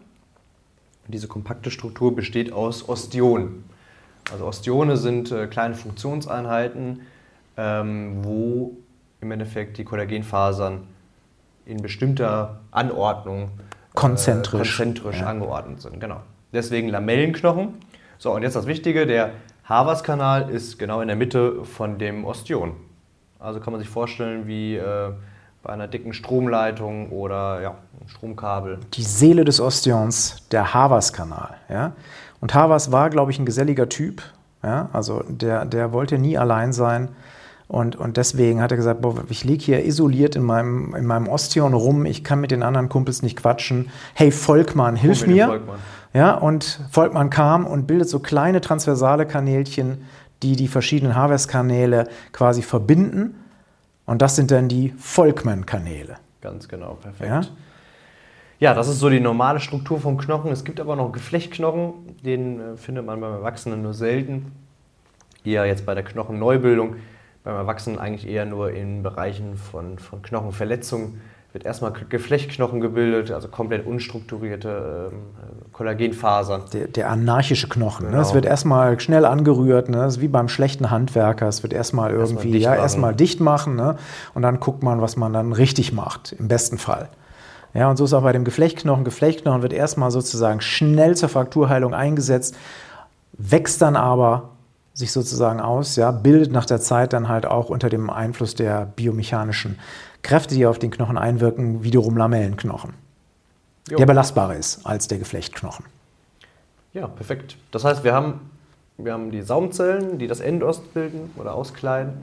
Und 1.06 1.14
diese 1.14 1.28
kompakte 1.28 1.70
Struktur 1.70 2.16
besteht 2.16 2.52
aus 2.52 2.90
Ostionen. 2.90 3.66
Also 4.32 4.46
Osteone 4.46 4.98
sind 4.98 5.32
äh, 5.32 5.48
kleine 5.48 5.76
Funktionseinheiten, 5.76 7.02
ähm, 7.58 8.24
wo 8.24 8.76
im 9.22 9.32
Endeffekt 9.32 9.78
die 9.78 9.84
Kollagenfasern 9.84 10.88
in 11.66 11.82
bestimmter 11.82 12.62
Anordnung 12.72 13.50
konzentrisch, 13.94 14.80
äh, 14.80 14.84
konzentrisch 14.84 15.20
ja. 15.20 15.28
angeordnet 15.28 15.82
sind. 15.82 16.00
Genau. 16.00 16.22
Deswegen 16.54 16.90
Lamellenknochen. 16.90 17.76
So, 18.18 18.34
und 18.34 18.44
jetzt 18.44 18.56
das 18.56 18.66
Wichtige, 18.66 19.06
der 19.06 19.32
Havas-Kanal 19.66 20.50
ist 20.50 20.78
genau 20.78 21.02
in 21.02 21.08
der 21.08 21.18
Mitte 21.18 21.66
von 21.66 21.98
dem 21.98 22.26
Ostion. 22.26 22.74
Also 23.40 23.60
kann 23.60 23.74
man 23.74 23.82
sich 23.82 23.90
vorstellen 23.90 24.48
wie 24.48 24.76
äh, 24.76 25.12
bei 25.64 25.74
einer 25.74 25.88
dicken 25.88 26.14
Stromleitung 26.14 27.10
oder 27.10 27.62
ja, 27.62 27.76
Stromkabel. 28.08 28.80
Die 28.94 29.04
Seele 29.04 29.44
des 29.44 29.60
Ostions, 29.60 30.48
der 30.52 30.74
Havas-Kanal. 30.74 31.56
Ja? 31.68 31.94
Und 32.46 32.54
Havas 32.54 32.92
war, 32.92 33.10
glaube 33.10 33.32
ich, 33.32 33.40
ein 33.40 33.46
geselliger 33.48 33.90
Typ. 33.90 34.22
Ja? 34.62 34.90
Also 34.94 35.24
der, 35.28 35.66
der 35.66 35.94
wollte 35.94 36.20
nie 36.20 36.38
allein 36.38 36.74
sein. 36.74 37.10
Und, 37.68 37.96
und 37.96 38.18
deswegen 38.18 38.62
hat 38.62 38.70
er 38.70 38.78
gesagt, 38.78 39.02
boah, 39.02 39.16
ich 39.30 39.44
liege 39.44 39.64
hier 39.64 39.84
isoliert 39.84 40.36
in 40.36 40.44
meinem, 40.44 40.94
in 40.94 41.08
meinem 41.08 41.28
Ostion 41.28 41.74
rum, 41.74 42.06
ich 42.06 42.24
kann 42.24 42.40
mit 42.40 42.52
den 42.52 42.62
anderen 42.62 42.88
Kumpels 42.88 43.24
nicht 43.24 43.36
quatschen. 43.36 43.90
Hey 44.14 44.30
Volkmann, 44.30 44.96
hilf 44.96 45.26
mir. 45.26 45.48
Volkmann. 45.48 45.80
Ja, 46.14 46.36
und 46.36 46.82
Volkmann 46.92 47.32
kam 47.32 47.66
und 47.66 47.88
bildet 47.88 48.10
so 48.10 48.20
kleine 48.20 48.62
transversale 48.62 49.26
Kanälchen, 49.26 50.06
die 50.44 50.56
die 50.56 50.68
verschiedenen 50.68 51.16
Harvest-Kanäle 51.16 52.08
quasi 52.32 52.62
verbinden. 52.62 53.44
Und 54.06 54.22
das 54.22 54.36
sind 54.36 54.52
dann 54.52 54.70
die 54.70 54.94
Volkmann-Kanäle. 55.00 56.18
Ganz 56.42 56.68
genau, 56.68 56.94
perfekt. 57.02 57.28
Ja? 57.28 57.42
Ja? 58.60 58.74
das 58.74 58.88
ist 58.88 59.00
so 59.00 59.10
die 59.10 59.20
normale 59.20 59.60
Struktur 59.60 60.00
vom 60.00 60.18
Knochen. 60.18 60.52
Es 60.52 60.64
gibt 60.64 60.80
aber 60.80 60.96
noch 60.96 61.12
Geflechtknochen, 61.12 61.94
den 62.24 62.60
äh, 62.60 62.78
findet 62.78 63.06
man 63.06 63.20
beim 63.20 63.34
Erwachsenen 63.34 63.82
nur 63.82 63.94
selten. 63.94 64.52
Eher 65.44 65.66
jetzt 65.66 65.86
bei 65.86 65.94
der 65.94 66.04
Knochenneubildung 66.04 66.96
beim 67.46 67.56
Erwachsenen 67.56 68.00
eigentlich 68.00 68.28
eher 68.28 68.46
nur 68.46 68.72
in 68.72 69.04
Bereichen 69.04 69.56
von, 69.56 69.98
von 70.00 70.22
Knochenverletzungen. 70.22 71.22
Wird 71.54 71.64
erstmal 71.64 71.94
Geflechtknochen 72.10 72.82
gebildet, 72.82 73.32
also 73.32 73.48
komplett 73.48 73.86
unstrukturierte 73.86 75.12
ähm, 75.14 75.20
Kollagenfasern. 75.72 76.64
Der, 76.74 76.88
der, 76.88 77.10
anarchische 77.10 77.70
Knochen. 77.70 78.08
Genau. 78.08 78.18
Ne? 78.18 78.24
Es 78.24 78.34
wird 78.34 78.46
erstmal 78.46 79.00
schnell 79.00 79.24
angerührt, 79.24 79.88
ne? 79.88 79.98
das 79.98 80.18
ist 80.18 80.22
wie 80.22 80.28
beim 80.28 80.50
schlechten 80.50 80.92
Handwerker. 80.92 81.48
Es 81.48 81.64
wird 81.64 81.72
erstmal 81.72 82.12
irgendwie 82.12 82.34
erstmal 82.34 82.52
dicht, 82.52 82.66
ja, 82.66 82.76
erstmal 82.76 83.16
dicht 83.16 83.40
machen 83.40 83.76
ne? 83.78 83.96
und 84.34 84.42
dann 84.42 84.60
guckt 84.60 84.84
man, 84.84 85.00
was 85.00 85.16
man 85.16 85.32
dann 85.32 85.54
richtig 85.54 85.94
macht, 85.94 86.34
im 86.38 86.50
besten 86.50 86.78
Fall. 86.78 87.08
Ja, 87.76 87.90
und 87.90 87.98
so 87.98 88.06
ist 88.06 88.14
auch 88.14 88.24
bei 88.24 88.32
dem 88.32 88.46
Geflechtknochen. 88.46 89.04
Geflechtknochen 89.04 89.62
wird 89.62 89.74
erstmal 89.74 90.10
sozusagen 90.10 90.62
schnell 90.62 91.18
zur 91.18 91.28
Frakturheilung 91.28 91.94
eingesetzt, 91.94 92.56
wächst 93.34 93.82
dann 93.82 93.98
aber 93.98 94.52
sich 94.94 95.12
sozusagen 95.12 95.60
aus, 95.60 95.98
ja, 95.98 96.12
bildet 96.12 96.54
nach 96.54 96.66
der 96.66 96.80
Zeit 96.80 97.12
dann 97.12 97.28
halt 97.28 97.46
auch 97.46 97.70
unter 97.70 97.90
dem 97.90 98.10
Einfluss 98.10 98.56
der 98.56 98.86
biomechanischen 98.86 99.78
Kräfte, 100.22 100.56
die 100.56 100.66
auf 100.66 100.80
den 100.80 100.90
Knochen 100.90 101.18
einwirken, 101.18 101.84
wiederum 101.84 102.18
Lamellenknochen. 102.18 102.94
Jo. 103.90 103.98
Der 103.98 104.06
belastbarer 104.06 104.56
ist 104.56 104.86
als 104.86 105.10
der 105.10 105.20
Geflechtknochen. 105.20 105.86
Ja, 106.94 107.08
perfekt. 107.08 107.58
Das 107.72 107.84
heißt, 107.84 108.06
wir 108.06 108.14
haben, 108.14 108.40
wir 108.98 109.12
haben 109.12 109.32
die 109.32 109.42
Saumzellen, 109.42 110.18
die 110.18 110.28
das 110.28 110.40
Endost 110.40 110.94
bilden 110.94 111.30
oder 111.36 111.54
auskleiden. 111.54 112.14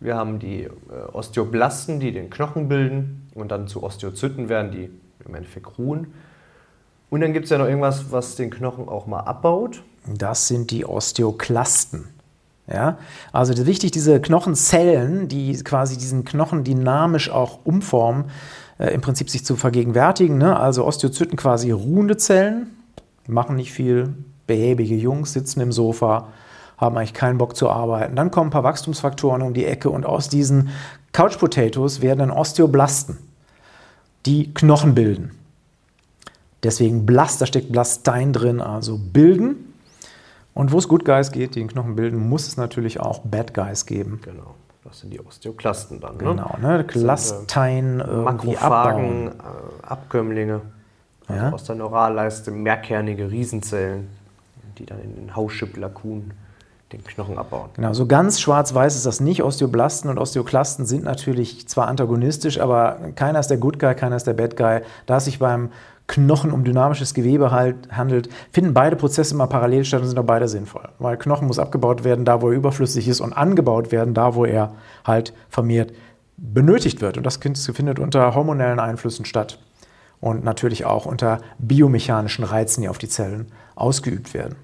Wir 0.00 0.16
haben 0.16 0.38
die 0.38 0.62
äh, 0.62 0.70
Osteoblasten, 1.12 2.00
die 2.00 2.12
den 2.12 2.30
Knochen 2.30 2.68
bilden 2.68 3.28
und 3.34 3.50
dann 3.50 3.68
zu 3.68 3.82
Osteozyten 3.82 4.48
werden, 4.48 4.70
die 4.70 4.90
im 5.26 5.34
Endeffekt 5.34 5.78
ruhen. 5.78 6.08
Und 7.10 7.20
dann 7.20 7.32
gibt 7.32 7.44
es 7.44 7.50
ja 7.50 7.58
noch 7.58 7.66
irgendwas, 7.66 8.12
was 8.12 8.36
den 8.36 8.50
Knochen 8.50 8.88
auch 8.88 9.06
mal 9.06 9.20
abbaut. 9.20 9.82
Das 10.06 10.46
sind 10.46 10.70
die 10.70 10.84
Osteoklasten. 10.84 12.08
Ja, 12.70 12.98
also 13.32 13.66
wichtig, 13.66 13.92
diese 13.92 14.20
Knochenzellen, 14.20 15.26
die 15.26 15.54
quasi 15.64 15.96
diesen 15.96 16.26
Knochen 16.26 16.64
dynamisch 16.64 17.30
auch 17.30 17.60
umformen, 17.64 18.26
äh, 18.78 18.92
im 18.92 19.00
Prinzip 19.00 19.30
sich 19.30 19.42
zu 19.42 19.56
vergegenwärtigen. 19.56 20.36
Ne? 20.36 20.58
Also 20.58 20.84
Osteozyten 20.84 21.36
quasi 21.36 21.70
ruhende 21.70 22.18
Zellen, 22.18 22.76
machen 23.26 23.56
nicht 23.56 23.72
viel, 23.72 24.12
behäbige 24.46 24.96
Jungs 24.96 25.32
sitzen 25.32 25.62
im 25.62 25.72
Sofa, 25.72 26.28
haben 26.78 26.96
eigentlich 26.96 27.14
keinen 27.14 27.38
Bock 27.38 27.56
zu 27.56 27.68
arbeiten. 27.68 28.16
Dann 28.16 28.30
kommen 28.30 28.48
ein 28.48 28.52
paar 28.52 28.64
Wachstumsfaktoren 28.64 29.42
um 29.42 29.52
die 29.52 29.66
Ecke 29.66 29.90
und 29.90 30.06
aus 30.06 30.28
diesen 30.28 30.70
Couch 31.12 31.38
Potatoes 31.38 32.00
werden 32.00 32.20
dann 32.20 32.30
Osteoblasten, 32.30 33.18
die 34.26 34.54
Knochen 34.54 34.94
bilden. 34.94 35.32
Deswegen 36.62 37.06
Blast, 37.06 37.40
da 37.40 37.46
steckt 37.46 37.70
Blastein 37.70 38.32
drin, 38.32 38.60
also 38.60 38.98
bilden. 38.98 39.74
Und 40.54 40.72
wo 40.72 40.78
es 40.78 40.88
Good 40.88 41.04
Guys 41.04 41.30
geht, 41.30 41.54
die 41.54 41.60
den 41.60 41.68
Knochen 41.68 41.94
bilden, 41.94 42.28
muss 42.28 42.48
es 42.48 42.56
natürlich 42.56 42.98
auch 42.98 43.20
Bad 43.20 43.54
Guys 43.54 43.86
geben. 43.86 44.20
Genau. 44.24 44.54
Das 44.84 45.00
sind 45.00 45.12
die 45.12 45.20
Osteoklasten 45.20 46.00
dann. 46.00 46.16
Ne? 46.16 46.24
Genau, 46.24 46.56
ne? 46.60 46.82
Klastein 46.84 48.00
irgendwie 48.00 48.56
abbauen. 48.56 49.28
Äh, 49.28 49.86
Abkömmlinge. 49.86 50.62
Also 51.26 51.42
ja? 51.42 51.52
Aus 51.52 51.64
der 51.64 51.74
Neuralleiste 51.74 52.50
mehrkernige 52.50 53.30
Riesenzellen, 53.30 54.08
die 54.78 54.86
dann 54.86 55.00
in 55.00 55.14
den 55.14 55.36
Hausschüpp-Lakunen 55.36 56.32
den 56.92 57.04
Knochen 57.04 57.38
abbauen. 57.38 57.68
Genau, 57.74 57.92
so 57.92 58.06
ganz 58.06 58.40
schwarz-weiß 58.40 58.96
ist 58.96 59.06
das 59.06 59.20
nicht. 59.20 59.42
Osteoblasten 59.42 60.10
und 60.10 60.18
Osteoklasten 60.18 60.86
sind 60.86 61.04
natürlich 61.04 61.68
zwar 61.68 61.88
antagonistisch, 61.88 62.60
aber 62.60 62.98
keiner 63.14 63.40
ist 63.40 63.48
der 63.48 63.58
Good 63.58 63.78
Guy, 63.78 63.94
keiner 63.94 64.16
ist 64.16 64.26
der 64.26 64.34
Bad 64.34 64.56
Guy. 64.56 64.80
Da 65.06 65.18
es 65.18 65.26
sich 65.26 65.38
beim 65.38 65.70
Knochen 66.06 66.52
um 66.52 66.64
dynamisches 66.64 67.12
Gewebe 67.12 67.50
halt 67.50 67.76
handelt, 67.92 68.30
finden 68.50 68.72
beide 68.72 68.96
Prozesse 68.96 69.34
immer 69.34 69.46
parallel 69.46 69.84
statt 69.84 70.00
und 70.00 70.08
sind 70.08 70.18
auch 70.18 70.24
beide 70.24 70.48
sinnvoll. 70.48 70.88
Weil 70.98 71.18
Knochen 71.18 71.46
muss 71.46 71.58
abgebaut 71.58 72.02
werden, 72.02 72.24
da 72.24 72.40
wo 72.40 72.48
er 72.48 72.56
überflüssig 72.56 73.06
ist 73.06 73.20
und 73.20 73.34
angebaut 73.34 73.92
werden, 73.92 74.14
da 74.14 74.34
wo 74.34 74.46
er 74.46 74.72
halt 75.04 75.34
vermehrt 75.50 75.92
benötigt 76.38 77.02
wird. 77.02 77.18
Und 77.18 77.26
das 77.26 77.36
findet 77.36 77.98
unter 77.98 78.34
hormonellen 78.34 78.80
Einflüssen 78.80 79.26
statt 79.26 79.58
und 80.20 80.44
natürlich 80.44 80.86
auch 80.86 81.04
unter 81.04 81.40
biomechanischen 81.58 82.44
Reizen, 82.44 82.80
die 82.82 82.88
auf 82.88 82.98
die 82.98 83.08
Zellen 83.08 83.52
ausgeübt 83.74 84.32
werden. 84.32 84.56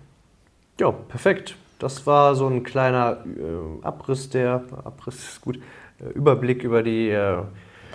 Ja, 0.81 0.91
perfekt. 0.91 1.57
Das 1.79 2.07
war 2.07 2.35
so 2.35 2.47
ein 2.47 2.63
kleiner 2.63 3.19
äh, 3.27 3.85
Abriss 3.85 4.31
der, 4.31 4.63
Abriss 4.85 5.17
ist 5.17 5.41
gut, 5.41 5.59
äh, 6.01 6.09
Überblick 6.15 6.63
über 6.63 6.83
die 6.83 7.11
äh, 7.11 7.43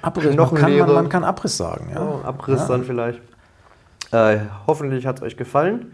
Abriss, 0.01 0.35
man 0.35 0.53
kann, 0.53 0.77
man, 0.77 0.93
man 0.93 1.09
kann 1.09 1.23
Abriss 1.23 1.57
sagen. 1.57 1.89
Ja. 1.93 2.01
Oh, 2.01 2.25
Abriss 2.25 2.61
ja. 2.61 2.67
dann 2.67 2.83
vielleicht. 2.83 3.21
Äh, 4.11 4.39
hoffentlich 4.67 5.05
hat 5.05 5.17
es 5.17 5.23
euch 5.23 5.37
gefallen. 5.37 5.93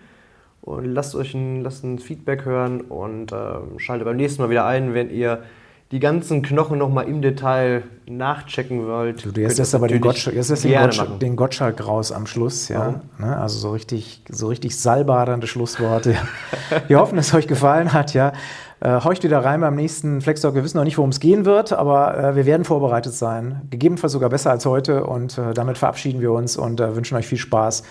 Und 0.61 0.85
lasst 0.85 1.15
euch 1.15 1.33
ein, 1.35 1.61
lasst 1.61 1.83
ein 1.83 1.99
Feedback 1.99 2.45
hören 2.45 2.81
und 2.81 3.31
äh, 3.31 3.35
schaltet 3.77 4.05
beim 4.05 4.17
nächsten 4.17 4.41
Mal 4.41 4.49
wieder 4.49 4.65
ein, 4.65 4.93
wenn 4.93 5.11
ihr 5.11 5.43
die 5.91 5.99
ganzen 5.99 6.41
Knochen 6.41 6.79
nochmal 6.79 7.07
im 7.07 7.21
Detail 7.21 7.83
nachchecken 8.07 8.87
wollt. 8.87 9.23
Du, 9.25 9.39
jetzt 9.39 9.59
lässt 9.59 9.75
aber 9.75 9.87
den, 9.87 10.01
Gottsch 10.01 10.27
jetzt 10.27 10.63
den, 10.63 10.73
Gottschalk, 10.73 11.19
den 11.19 11.35
Gottschalk 11.35 11.85
raus 11.85 12.11
am 12.11 12.25
Schluss. 12.25 12.69
Ja? 12.69 13.01
Ne? 13.19 13.37
Also 13.37 13.59
so 13.59 13.71
richtig, 13.71 14.23
so 14.29 14.47
richtig 14.47 14.79
salbadernde 14.79 15.45
Schlussworte. 15.45 16.15
Wir 16.87 16.99
hoffen, 16.99 17.17
es 17.19 17.33
euch 17.33 17.47
gefallen 17.47 17.93
hat. 17.93 18.15
Ja? 18.15 18.33
Äh, 18.79 19.01
horcht 19.01 19.23
wieder 19.23 19.45
rein 19.45 19.61
beim 19.61 19.75
nächsten 19.75 20.21
Flextalk. 20.21 20.55
Wir 20.55 20.63
wissen 20.63 20.77
noch 20.77 20.83
nicht, 20.83 20.97
worum 20.97 21.11
es 21.11 21.19
gehen 21.19 21.45
wird, 21.45 21.71
aber 21.71 22.17
äh, 22.17 22.35
wir 22.35 22.45
werden 22.45 22.65
vorbereitet 22.65 23.13
sein. 23.13 23.61
Gegebenenfalls 23.69 24.11
sogar 24.13 24.29
besser 24.29 24.51
als 24.51 24.65
heute. 24.65 25.05
Und 25.05 25.37
äh, 25.37 25.53
damit 25.53 25.77
verabschieden 25.77 26.19
wir 26.19 26.31
uns 26.31 26.57
und 26.57 26.79
äh, 26.79 26.95
wünschen 26.95 27.15
euch 27.15 27.27
viel 27.27 27.37
Spaß. 27.37 27.83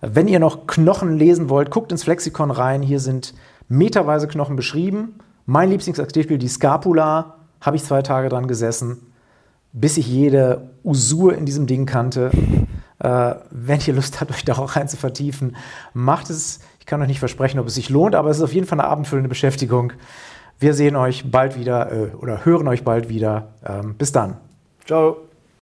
Wenn 0.00 0.28
ihr 0.28 0.38
noch 0.38 0.66
Knochen 0.66 1.18
lesen 1.18 1.50
wollt, 1.50 1.70
guckt 1.70 1.92
ins 1.92 2.04
Flexikon 2.04 2.50
rein. 2.50 2.80
Hier 2.80 3.00
sind 3.00 3.34
meterweise 3.68 4.28
Knochen 4.28 4.56
beschrieben. 4.56 5.18
Mein 5.46 5.68
Lieblingsaktivspiel, 5.68 6.38
die 6.38 6.48
Scapula, 6.48 7.39
habe 7.60 7.76
ich 7.76 7.84
zwei 7.84 8.02
Tage 8.02 8.28
dran 8.28 8.46
gesessen, 8.46 9.12
bis 9.72 9.96
ich 9.96 10.06
jede 10.06 10.70
Usur 10.82 11.34
in 11.34 11.46
diesem 11.46 11.66
Ding 11.66 11.86
kannte. 11.86 12.30
Äh, 12.98 13.34
wenn 13.50 13.80
ihr 13.86 13.94
Lust 13.94 14.20
habt, 14.20 14.30
euch 14.30 14.44
da 14.44 14.58
auch 14.58 14.76
rein 14.76 14.88
zu 14.88 14.96
vertiefen, 14.96 15.56
macht 15.94 16.28
es. 16.30 16.60
Ich 16.80 16.86
kann 16.86 17.00
euch 17.00 17.08
nicht 17.08 17.18
versprechen, 17.18 17.58
ob 17.58 17.66
es 17.66 17.74
sich 17.74 17.88
lohnt, 17.88 18.14
aber 18.14 18.30
es 18.30 18.38
ist 18.38 18.42
auf 18.42 18.52
jeden 18.52 18.66
Fall 18.66 18.78
eine 18.78 18.88
abendfüllende 18.88 19.28
Beschäftigung. 19.28 19.92
Wir 20.58 20.74
sehen 20.74 20.96
euch 20.96 21.30
bald 21.30 21.58
wieder 21.58 21.90
äh, 21.90 22.14
oder 22.16 22.44
hören 22.44 22.68
euch 22.68 22.84
bald 22.84 23.08
wieder. 23.08 23.54
Ähm, 23.64 23.94
bis 23.94 24.12
dann. 24.12 24.36
Ciao. 24.84 25.29